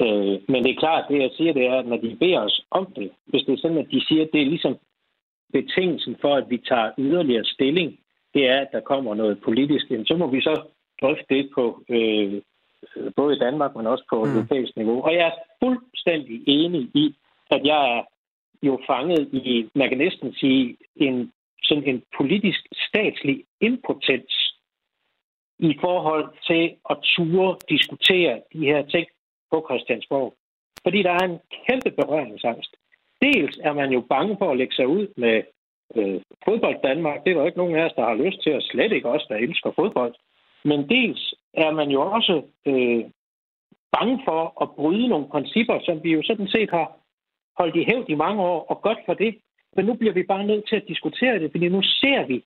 [0.00, 2.60] Øh, men det er klart, det jeg siger, det er, at når de beder os
[2.70, 4.76] om det, hvis det er sådan, at de siger, at det er ligesom
[5.52, 7.98] betingelsen for, at vi tager yderligere stilling,
[8.34, 10.62] det er, at der kommer noget politisk, så må vi så
[11.00, 12.42] drøfte det på øh,
[13.16, 14.32] både i Danmark, men også på mm.
[14.36, 15.02] europæisk niveau.
[15.02, 17.14] Og jeg er fuldstændig enig i,
[17.50, 18.02] at jeg er
[18.62, 21.32] jo fanget i, man kan næsten sige, en,
[21.62, 24.54] sådan en politisk statslig impotens
[25.58, 29.06] i forhold til at ture diskutere de her ting
[29.50, 30.34] på Christiansborg.
[30.82, 32.76] Fordi der er en kæmpe berøringsangst.
[33.22, 35.42] Dels er man jo bange for at lægge sig ud med
[35.96, 37.24] øh, fodbold Danmark.
[37.24, 39.26] Det er der ikke nogen af os, der har lyst til, at slet ikke os,
[39.28, 40.14] der elsker fodbold.
[40.64, 43.04] Men dels er man jo også øh,
[43.92, 46.96] bange for at bryde nogle principper, som vi jo sådan set har
[47.58, 49.34] holdt i hævd i mange år, og godt for det.
[49.76, 52.44] Men nu bliver vi bare nødt til at diskutere det, fordi nu ser vi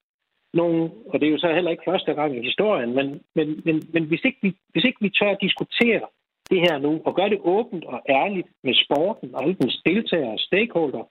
[0.55, 3.83] nogle, og det er jo så heller ikke første gang i historien, men, men, men,
[3.93, 6.07] men hvis, ikke vi, hvis ikke vi tør at diskutere
[6.51, 10.39] det her nu, og gøre det åbent og ærligt med sporten og alle dens deltagere,
[10.39, 11.05] stakeholder,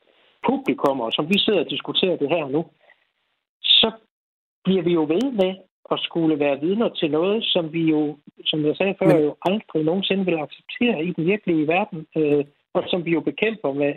[0.48, 2.66] publikummer, som vi sidder og diskuterer det her nu,
[3.62, 3.92] så
[4.64, 5.52] bliver vi jo ved med
[5.92, 9.24] at skulle være vidner til noget, som vi jo, som jeg sagde før, Men...
[9.24, 13.74] jo aldrig nogensinde vil acceptere i den virkelige verden, øh, og som vi jo bekæmper
[13.74, 13.92] med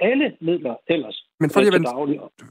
[0.00, 1.16] alle midler ellers.
[1.40, 1.88] Men for lige, at vende,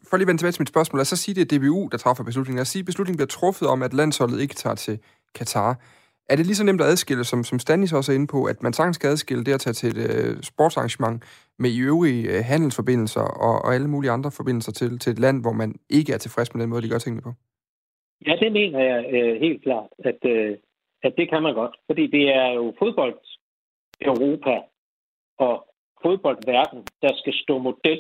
[0.10, 1.90] for lige at vende tilbage til mit spørgsmål, lad os så sige, det er DBU,
[1.92, 2.58] der træffer beslutningen.
[2.58, 5.00] Lad os sige, at beslutningen bliver truffet om, at landsholdet ikke tager til
[5.38, 5.72] Katar.
[6.30, 8.64] Er det lige så nemt at adskille, som, som Stanis også er inde på, at
[8.64, 11.18] man sagtens skal adskille det at tage til et uh, sportsarrangement
[11.60, 15.42] med i øvrige uh, handelsforbindelser og, og alle mulige andre forbindelser til, til et land,
[15.42, 17.32] hvor man ikke er tilfreds med den måde, de gør tingene på?
[18.28, 20.52] Ja, det mener jeg uh, helt klart, at, uh,
[21.04, 21.76] at det kan man godt.
[21.88, 23.18] Fordi det er jo fodbold
[24.02, 24.56] Europa
[25.40, 25.71] og
[26.04, 28.00] fodboldverden, der skal stå model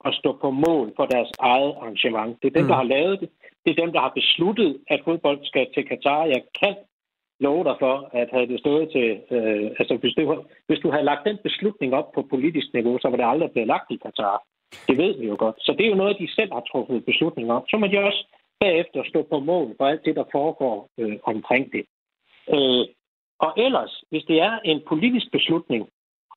[0.00, 2.42] og stå på mål for deres eget arrangement.
[2.42, 2.68] Det er dem, mm.
[2.68, 3.30] der har lavet det.
[3.64, 6.24] Det er dem, der har besluttet, at fodbold skal til Katar.
[6.24, 6.74] Jeg kan
[7.40, 9.08] love dig for, at havde det stået til...
[9.36, 13.08] Øh, altså, hvis du, hvis du havde lagt den beslutning op på politisk niveau, så
[13.08, 14.42] var det aldrig blevet lagt i Katar.
[14.88, 15.56] Det ved vi jo godt.
[15.58, 17.62] Så det er jo noget, de selv har truffet beslutning om.
[17.68, 18.26] Så må de også
[18.60, 21.84] bagefter stå på mål for alt det, der foregår øh, omkring det.
[22.54, 22.84] Øh,
[23.38, 25.88] og ellers, hvis det er en politisk beslutning,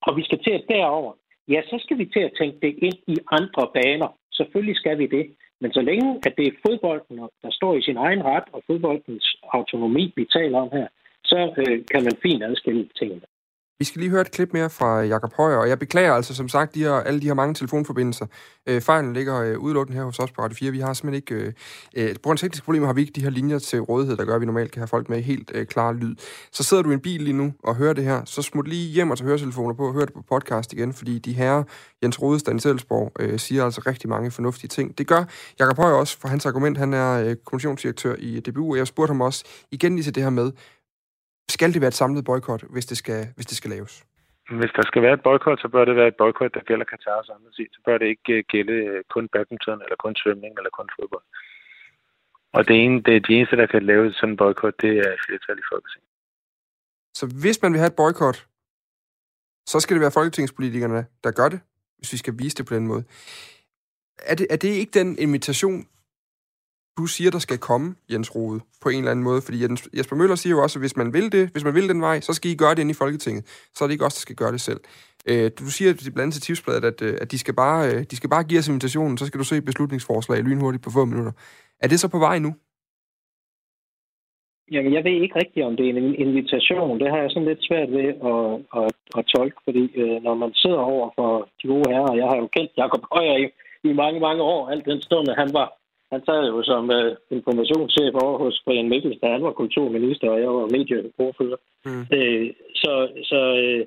[0.08, 1.14] og vi skal til at derover,
[1.48, 4.10] ja, så skal vi til at tænke det ind i andre baner.
[4.32, 5.26] Selvfølgelig skal vi det.
[5.62, 9.28] Men så længe, at det er fodbolden, der står i sin egen ret, og fodboldens
[9.54, 10.88] autonomi, vi taler om her,
[11.24, 13.28] så øh, kan man fint adskille tingene.
[13.84, 16.50] Vi skal lige høre et klip mere fra Jakob Højer, og jeg beklager altså som
[16.50, 18.26] sagt de her, alle de her mange telefonforbindelser.
[18.68, 20.72] Øh, fejlen ligger øh, udelukkende her hos os på Radio 4.
[20.72, 21.46] Vi har simpelthen ikke...
[21.46, 21.54] Øh,
[22.10, 24.26] øh, på grund af tekniske problemer har vi ikke de her linjer til rådighed, der
[24.26, 26.16] gør, at vi normalt kan have folk med helt øh, klar lyd.
[26.52, 28.90] Så sidder du i en bil lige nu og hører det her, så smut lige
[28.90, 31.64] hjem og tage høretelefoner på og hør det på podcast igen, fordi de her
[32.04, 34.98] Jens Rodestan Selsborg øh, siger altså rigtig mange fornuftige ting.
[34.98, 35.24] Det gør
[35.60, 39.12] Jakob Højer også, for hans argument, han er øh, kommissionsdirektør i DBU, og jeg spurgte
[39.12, 40.52] ham også igen lige til det her med,
[41.50, 44.06] skal det være et samlet boykot, hvis det skal, hvis det skal laves?
[44.50, 47.24] Hvis der skal være et boykot, så bør det være et boykot, der gælder Katar
[47.24, 47.72] samlet set.
[47.72, 51.24] Så bør det ikke øh, gælde øh, kun badminton, eller kun svømning, eller kun fodbold.
[52.54, 55.58] Og det, ene, det, de eneste, der kan lave sådan en boykot, det er flertal
[55.60, 56.10] i Folketinget.
[57.20, 58.48] Så hvis man vil have et boykot,
[59.66, 61.60] så skal det være folketingspolitikerne, der gør det,
[61.98, 63.04] hvis vi skal vise det på den måde.
[64.32, 65.88] Er det, er det ikke den invitation,
[66.98, 69.42] du siger, der skal komme, Jens Rode, på en eller anden måde?
[69.42, 71.90] Fordi Jens, Jesper Møller siger jo også, at hvis man vil det, hvis man vil
[71.90, 73.44] den vej, så skal I gøre det inde i Folketinget.
[73.76, 74.82] Så er det ikke os, der skal gøre det selv.
[75.30, 78.16] Øh, du siger blandt andet til tipsbladet, at, øh, at de, skal bare, øh, de
[78.16, 81.32] skal bare give os invitationen, så skal du se beslutningsforslag lynhurtigt på få minutter.
[81.84, 82.52] Er det så på vej nu?
[84.72, 87.00] Jamen, jeg ved ikke rigtigt, om det er en invitation.
[87.00, 88.46] Det har jeg sådan lidt svært ved at,
[88.80, 91.30] at, at tolke, fordi øh, når man sidder over for
[91.60, 93.46] de gode herrer, jeg har jo kendt Jacob Højer i,
[93.90, 95.68] i mange, mange år, alt den stund, at han var
[96.14, 100.40] han sad jo som uh, informationschef over hos Brian Mikkels, da han var kulturminister, og
[100.42, 101.60] jeg var medieordfører.
[101.86, 102.06] Mm.
[102.16, 102.94] Øh, så
[103.32, 103.82] så øh,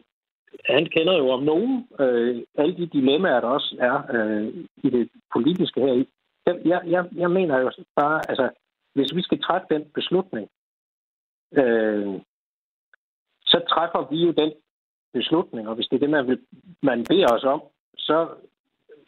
[0.64, 4.46] han kender jo om nogen øh, alle de dilemmaer, der også er øh,
[4.84, 6.04] i det politiske her.
[6.46, 8.50] Jeg, jeg, jeg mener jo bare, altså,
[8.94, 10.48] hvis vi skal træffe den beslutning,
[11.60, 12.06] øh,
[13.46, 14.52] så træffer vi jo den
[15.12, 16.40] beslutning, og hvis det er det, man, vil,
[16.82, 17.62] man beder os om,
[17.98, 18.28] så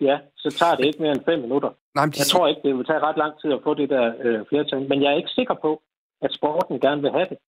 [0.01, 1.71] ja, så tager det ikke mere end fem minutter.
[1.95, 2.19] Nej, de...
[2.19, 4.89] Jeg tror ikke, det vil tage ret lang tid at få det der øh, flertal,
[4.89, 5.83] men jeg er ikke sikker på,
[6.23, 7.39] at sporten gerne vil have det.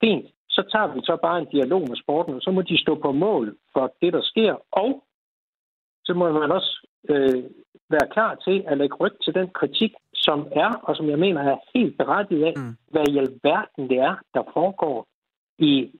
[0.00, 2.94] Fint, så tager vi så bare en dialog med sporten, og så må de stå
[2.94, 5.04] på mål for det, der sker, og
[6.04, 7.44] så må man også øh,
[7.90, 11.42] være klar til at lægge ryg til den kritik, som er, og som jeg mener
[11.42, 12.76] er helt berettiget af, mm.
[12.92, 15.06] hvad i alverden det er, der foregår
[15.58, 15.92] i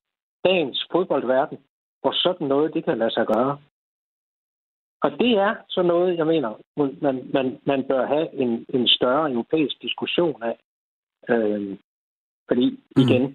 [0.44, 1.58] dagens fodboldverden,
[2.00, 3.58] hvor sådan noget, det kan lade sig gøre.
[5.02, 6.54] Og det er så noget, jeg mener,
[7.02, 10.56] man, man, man bør have en, en større europæisk diskussion af.
[11.28, 11.76] Øh,
[12.48, 13.02] fordi mm.
[13.02, 13.34] igen, mm.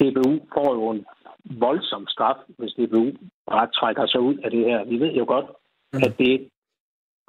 [0.00, 1.06] DBU får jo en
[1.44, 3.06] voldsom straf, hvis DBU
[3.50, 4.84] bare trækker sig ud af det her.
[4.84, 5.46] Vi ved jo godt,
[5.92, 6.00] mm.
[6.06, 6.48] at det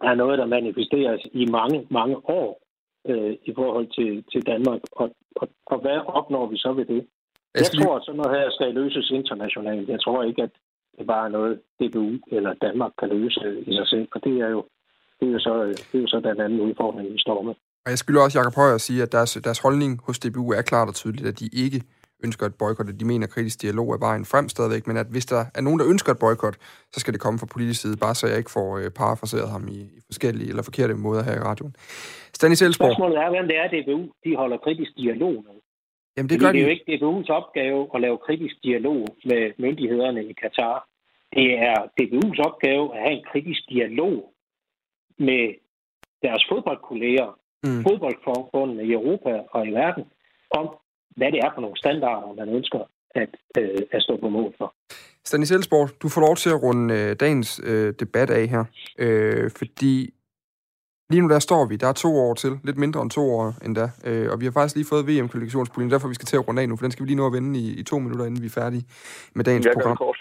[0.04, 2.62] er noget, der manifesteres i mange, mange år
[3.08, 4.82] øh, i forhold til, til Danmark.
[4.92, 7.08] Og, og, og hvad opnår vi så ved det?
[7.56, 9.90] Jeg tror, at sådan noget her skal løses internationalt.
[9.90, 10.52] Jeg tror ikke, at
[11.00, 14.08] det bare er noget, DBU eller Danmark kan løse i sig selv.
[14.16, 14.62] Og det er jo,
[15.20, 15.54] det er jo, så,
[15.90, 17.54] det er jo så den anden udfordring, vi står med.
[17.86, 20.62] Og jeg skylder også Jakob Højer at sige, at deres, deres holdning hos DBU er
[20.62, 21.82] klart og tydeligt, at de ikke
[22.26, 25.08] ønsker et boykot, at de mener, at kritisk dialog er vejen frem stadigvæk, men at
[25.12, 26.56] hvis der er nogen, der ønsker et boykot,
[26.94, 29.68] så skal det komme fra politisk side, bare så jeg ikke får øh, parafraseret ham
[29.68, 31.74] i, i forskellige eller forkerte måder her i radioen.
[32.38, 32.88] Stanis Elsborg.
[32.88, 35.56] Spørgsmålet er, hvem det er, DBU de holder kritisk dialog med.
[36.18, 40.22] Jamen, det, gør det er jo ikke DBU's opgave at lave kritisk dialog med myndighederne
[40.32, 40.89] i Katar.
[41.38, 44.34] Det er DBU's opgave at have en kritisk dialog
[45.18, 45.44] med
[46.24, 47.84] deres fodboldkolleger mm.
[47.84, 50.06] fodboldforbundene i Europa og i verden
[50.52, 50.68] om,
[51.18, 52.80] hvad det er for nogle standarder, man ønsker
[53.16, 54.74] at, øh, at stå på mål for.
[55.26, 58.64] Stanis Elsborg, du får lov til at runde øh, dagens øh, debat af her,
[59.00, 60.14] øh, fordi
[61.10, 63.54] lige nu der står vi, der er to år til, lidt mindre end to år
[63.66, 66.62] endda, øh, og vi har faktisk lige fået VM-kvalifikationspuljen, derfor vi skal til at runde
[66.62, 68.42] af nu, for den skal vi lige nå at vende i, i to minutter, inden
[68.42, 68.84] vi er færdige
[69.36, 69.98] med dagens Jeg program.
[69.98, 70.18] kort.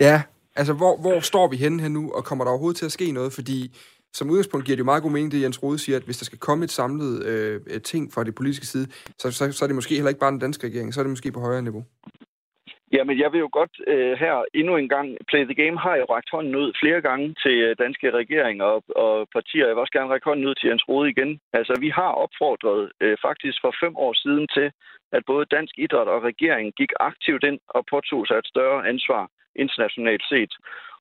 [0.00, 0.22] Ja,
[0.56, 3.12] altså hvor, hvor står vi henne her nu, og kommer der overhovedet til at ske
[3.12, 3.32] noget?
[3.32, 3.58] Fordi
[4.12, 6.24] som udgangspunkt giver det jo meget god mening, det Jens Rode siger, at hvis der
[6.24, 8.86] skal komme et samlet øh, ting fra det politiske side,
[9.18, 11.10] så, så, så er det måske heller ikke bare den danske regering, så er det
[11.10, 11.84] måske på højere niveau.
[12.96, 16.04] Jamen, jeg vil jo godt øh, her endnu en gang, Play the Game har jo
[16.04, 19.66] rækket hånden ud flere gange til øh, danske regeringer og, og partier.
[19.66, 21.30] Jeg vil også gerne række hånden ud til Jens Rode igen.
[21.58, 24.68] Altså, vi har opfordret øh, faktisk for fem år siden til,
[25.16, 29.22] at både dansk idræt og regering gik aktivt ind og påtog sig et større ansvar
[29.56, 30.52] internationalt set.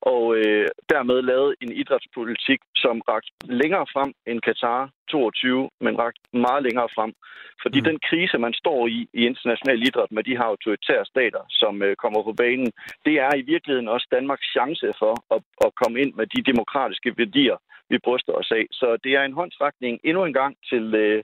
[0.02, 6.20] Og øh, dermed lavede en idrætspolitik, som rakt længere frem end Katar 22, men rakt
[6.34, 7.14] meget længere frem.
[7.64, 7.86] Fordi mm.
[7.90, 11.96] den krise, man står i i international idræt med de her autoritære stater, som øh,
[11.96, 12.72] kommer på banen,
[13.06, 17.14] det er i virkeligheden også Danmarks chance for at, at komme ind med de demokratiske
[17.18, 17.58] værdier,
[17.90, 18.66] vi bryster os af.
[18.72, 21.24] Så det er en håndsrækning endnu en gang til, øh,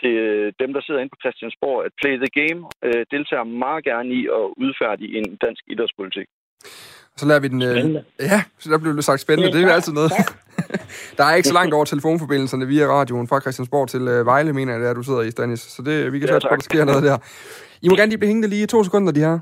[0.00, 0.14] til
[0.60, 4.22] dem, der sidder inde på Christiansborg, at Play the Game øh, deltager meget gerne i
[4.40, 6.28] at udfærdige en dansk idrætspolitik.
[7.16, 7.62] Så lader vi den...
[7.62, 9.52] Øh, ja, så der blev det sagt spændende.
[9.52, 10.12] Det er jo altid noget.
[11.18, 14.72] der er ikke så langt over telefonforbindelserne via radioen fra Christiansborg til øh, Vejle, mener
[14.72, 15.60] jeg, det er, du sidder i, Stanis.
[15.60, 17.18] Så det, vi kan Ja, på, der sker noget der.
[17.82, 19.38] I må gerne lige blive hængende lige i to sekunder, de her.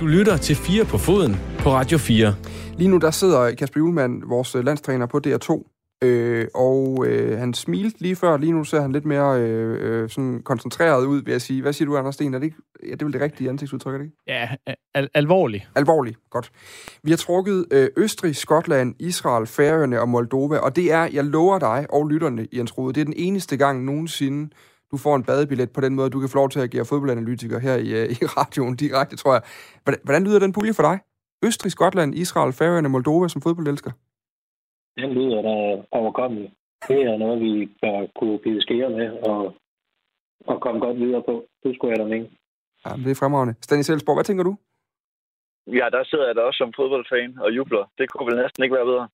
[0.00, 2.34] Du lytter til 4 på foden på Radio 4.
[2.76, 5.77] Lige nu, der sidder Kasper Julemand, vores øh, landstræner, på DR2.
[6.04, 8.36] Øh, og øh, han smilte lige før.
[8.36, 11.62] Lige nu ser han lidt mere øh, øh, sådan koncentreret ud, vil jeg sige.
[11.62, 12.34] Hvad siger du, Anders Sten?
[12.34, 14.16] Er det, ikke, ja, det er vel det rigtige ansigtsudtryk, er det ikke?
[14.26, 14.48] Ja,
[14.94, 15.68] al- alvorlig.
[15.74, 16.18] Alvorligt.
[16.30, 16.50] Godt.
[17.02, 21.58] Vi har trukket øh, Østrig, Skotland, Israel, Færøerne og Moldova, og det er, jeg lover
[21.58, 24.50] dig og lytterne, Jens Rode, det er den eneste gang nogensinde,
[24.90, 27.58] du får en badebillet på den måde, du kan få lov til at agere fodboldanalytiker
[27.58, 29.42] her i, øh, i radioen direkte, tror jeg.
[29.82, 30.98] Hvordan, hvordan lyder den pulje for dig?
[31.44, 33.90] Østrig, Skotland, Israel, Færøerne, Moldova som fodboldelsker?
[34.98, 36.52] Den lyder da overkommelig.
[36.88, 39.54] Det er noget, vi bør kunne bide skære med og,
[40.46, 41.44] og komme godt videre på.
[41.62, 42.28] Det skulle jeg da mene.
[42.84, 43.54] Ja, det er fremragende.
[43.60, 44.56] Stanis Elsborg, hvad tænker du?
[45.66, 47.84] Ja, der sidder jeg da også som fodboldfan og jubler.
[47.98, 49.08] Det kunne vel næsten ikke være bedre.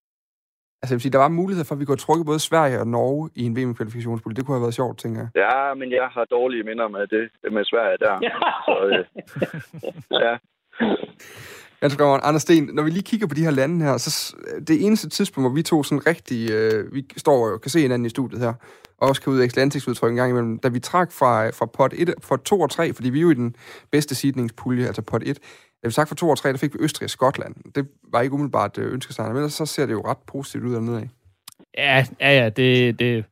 [0.81, 2.87] Altså, jeg vil sige, der var mulighed for, at vi kunne trukket både Sverige og
[2.87, 4.37] Norge i en VM-kvalifikationspulje.
[4.37, 5.31] Det kunne have været sjovt, tænker jeg.
[5.45, 8.15] Ja, men jeg har dårlige minder med det med Sverige der.
[8.67, 9.05] Så, øh,
[10.25, 10.35] ja.
[11.85, 12.05] Ganske.
[12.05, 14.37] Anders Sten, når vi lige kigger på de her lande her, så
[14.69, 18.07] det eneste tidspunkt, hvor vi to sådan rigtig, øh, vi står og kan se hinanden
[18.07, 18.53] i studiet her,
[18.99, 22.15] og også kan udveksle ansigtsudtryk en gang imellem, da vi trak fra, fra pot, 1,
[22.23, 23.57] for 2 og 3, fordi vi er jo i den
[23.91, 25.39] bedste sidningspulje, altså pot 1,
[25.83, 27.55] da vi trak fra 2 og 3, der fik vi Østrig og Skotland.
[27.75, 30.97] Det var ikke umiddelbart øh, men ellers så ser det jo ret positivt ud dernede
[30.97, 31.09] af.
[31.79, 33.25] Ja, ja, ja det, det,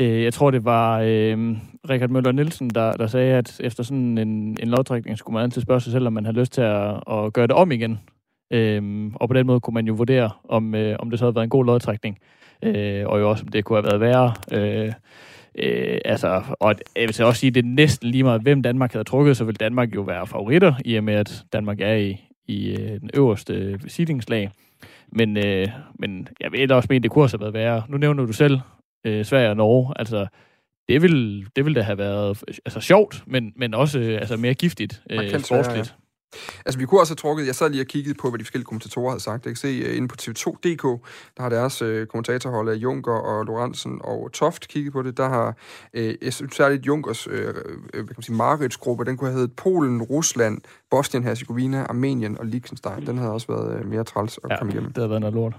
[0.00, 1.56] øh, jeg tror, det var øh,
[1.90, 5.62] Richard Møller Nielsen, der, der sagde, at efter sådan en, en lodtrækning skulle man altid
[5.62, 7.98] spørge sig selv, om man har lyst til at, at gøre det om igen.
[8.52, 11.34] Øh, og på den måde kunne man jo vurdere, om, øh, om det så havde
[11.34, 12.18] været en god lodtrækning,
[12.62, 14.34] øh, og jo også, om det kunne have været værre.
[14.52, 14.92] Øh,
[15.58, 18.92] øh, altså, og jeg vil også sige, at det er næsten lige meget, hvem Danmark
[18.92, 22.20] havde trukket, så vil Danmark jo være favoritter, i og med, at Danmark er i,
[22.46, 24.50] i øh, den øverste seedingslag.
[25.12, 25.68] Men, øh,
[25.98, 27.82] men jeg vil også mene, det kunne også have været værre.
[27.88, 28.60] Nu nævner du selv
[29.06, 29.94] øh, Sverige og Norge.
[29.98, 30.26] Altså,
[30.88, 34.54] det vil, det vil da have været altså, sjovt, men, men også øh, altså, mere
[34.54, 35.94] giftigt øh, sportsligt.
[36.66, 38.64] Altså, vi kunne også have trukket, jeg sad lige og kiggede på, hvad de forskellige
[38.66, 39.44] kommentatorer havde sagt.
[39.46, 40.82] Jeg kan se uh, inde på TV2.dk,
[41.36, 45.16] der har deres uh, kommentatorhold af Junker og Lorentzen og Toft kigget på det.
[45.16, 45.56] Der har,
[45.98, 47.52] uh, særligt Junkers, uh, hvad
[47.92, 53.06] kan man sige, Marits-gruppe, den kunne have heddet Polen, Rusland, Bosnien-Herzegovina, Armenien og Liechtenstein.
[53.06, 54.92] Den havde også været uh, mere træls at Ja, komme igennem.
[54.92, 55.54] det havde været noget lort.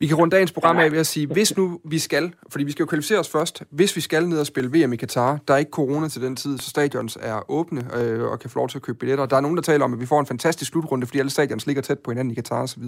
[0.00, 2.70] Vi kan runde dagens program af ved at sige, hvis nu vi skal, fordi vi
[2.70, 5.54] skal jo kvalificere os først, hvis vi skal ned og spille VM i Katar, der
[5.54, 8.68] er ikke corona til den tid, så stadions er åbne øh, og kan få lov
[8.68, 9.26] til at købe billetter.
[9.26, 11.66] Der er nogen, der taler om, at vi får en fantastisk slutrunde, fordi alle stadions
[11.66, 12.82] ligger tæt på hinanden i Katar osv.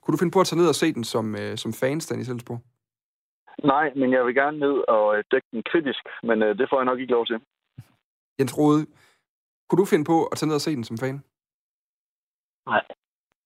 [0.00, 2.28] Kunne du finde på at tage ned og se den som, øh, som fan, Stanis
[2.28, 2.60] Elsborg?
[3.64, 6.78] Nej, men jeg vil gerne ned og øh, dække den kritisk, men øh, det får
[6.78, 7.38] jeg nok ikke lov til.
[8.38, 8.86] Jens Rode,
[9.68, 11.18] kunne du finde på at tage ned og se den som fan?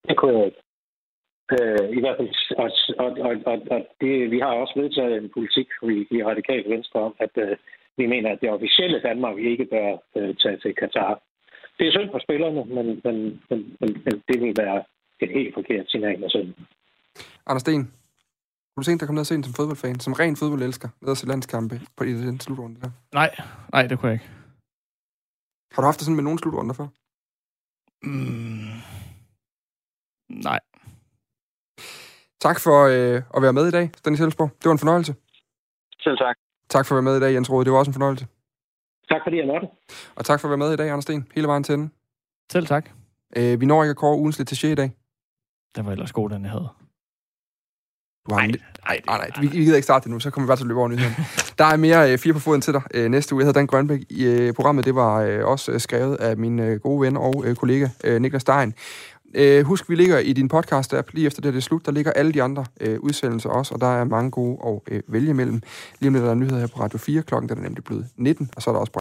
[0.09, 0.66] Det kunne jeg ikke.
[1.53, 2.30] Øh, I hvert fald,
[2.62, 2.70] og,
[3.05, 7.01] og, og, og, og det, vi har også vedtaget en politik i, i Radikale Venstre
[7.01, 7.57] om, at øh,
[7.97, 11.22] vi mener, at det officielle Danmark ikke bør øh, tage til Katar.
[11.78, 13.16] Det er synd for spillerne, men, men,
[13.51, 14.84] men, men, men det vil være
[15.20, 16.55] et helt forkert signal af synd.
[17.47, 20.12] Anders Sten, kunne du tænke dig at komme ned og se den som fodboldfan, som
[20.12, 22.90] ren fodboldelsker, ned og se landskampe på i den slutrunde der?
[23.12, 23.30] Nej,
[23.72, 24.30] nej, det kunne jeg ikke.
[25.72, 26.88] Har du haft det sådan med nogle slutrunder før?
[28.03, 28.80] Mm.
[30.28, 30.61] Nej.
[32.41, 34.51] Tak for øh, at være med i dag, Stanis Elsborg.
[34.59, 35.14] Det var en fornøjelse.
[36.01, 36.37] Selv tak.
[36.68, 37.64] Tak for at være med i dag, Jens Rode.
[37.64, 38.26] Det var også en fornøjelse.
[39.11, 39.68] Tak fordi jeg måtte.
[40.16, 41.28] Og tak for at være med i dag, Anders Sten.
[41.34, 41.93] Hele vejen til den.
[42.53, 42.91] Selv tak.
[43.37, 44.91] Øh, vi når ikke at kåre ugens lidt i dag.
[45.76, 46.68] Den var ellers god, den jeg havde.
[48.28, 50.47] Du har Nej, nej, Nej, nej, vi, vi gider ikke starte det nu, så kommer
[50.47, 51.14] vi bare til at løbe over nyheden.
[51.59, 53.41] Der er mere øh, fire på foden til dig øh, næste uge.
[53.41, 54.01] Jeg hedder Dan Grønbæk.
[54.11, 57.57] I øh, programmet, det var øh, også skrevet af min øh, gode ven og øh,
[57.57, 58.74] kollega øh, Niklas Stein.
[59.37, 61.87] Øh, husk, vi ligger i din podcast-app lige efter det, det er slut.
[61.87, 65.03] Der ligger alle de andre øh, udsendelser også, og der er mange gode at øh,
[65.09, 65.62] vælge imellem.
[66.01, 68.07] Lige om lidt er der nyheder her på Radio 4 klokken, der er nemlig blevet
[68.16, 68.93] 19, og så er der også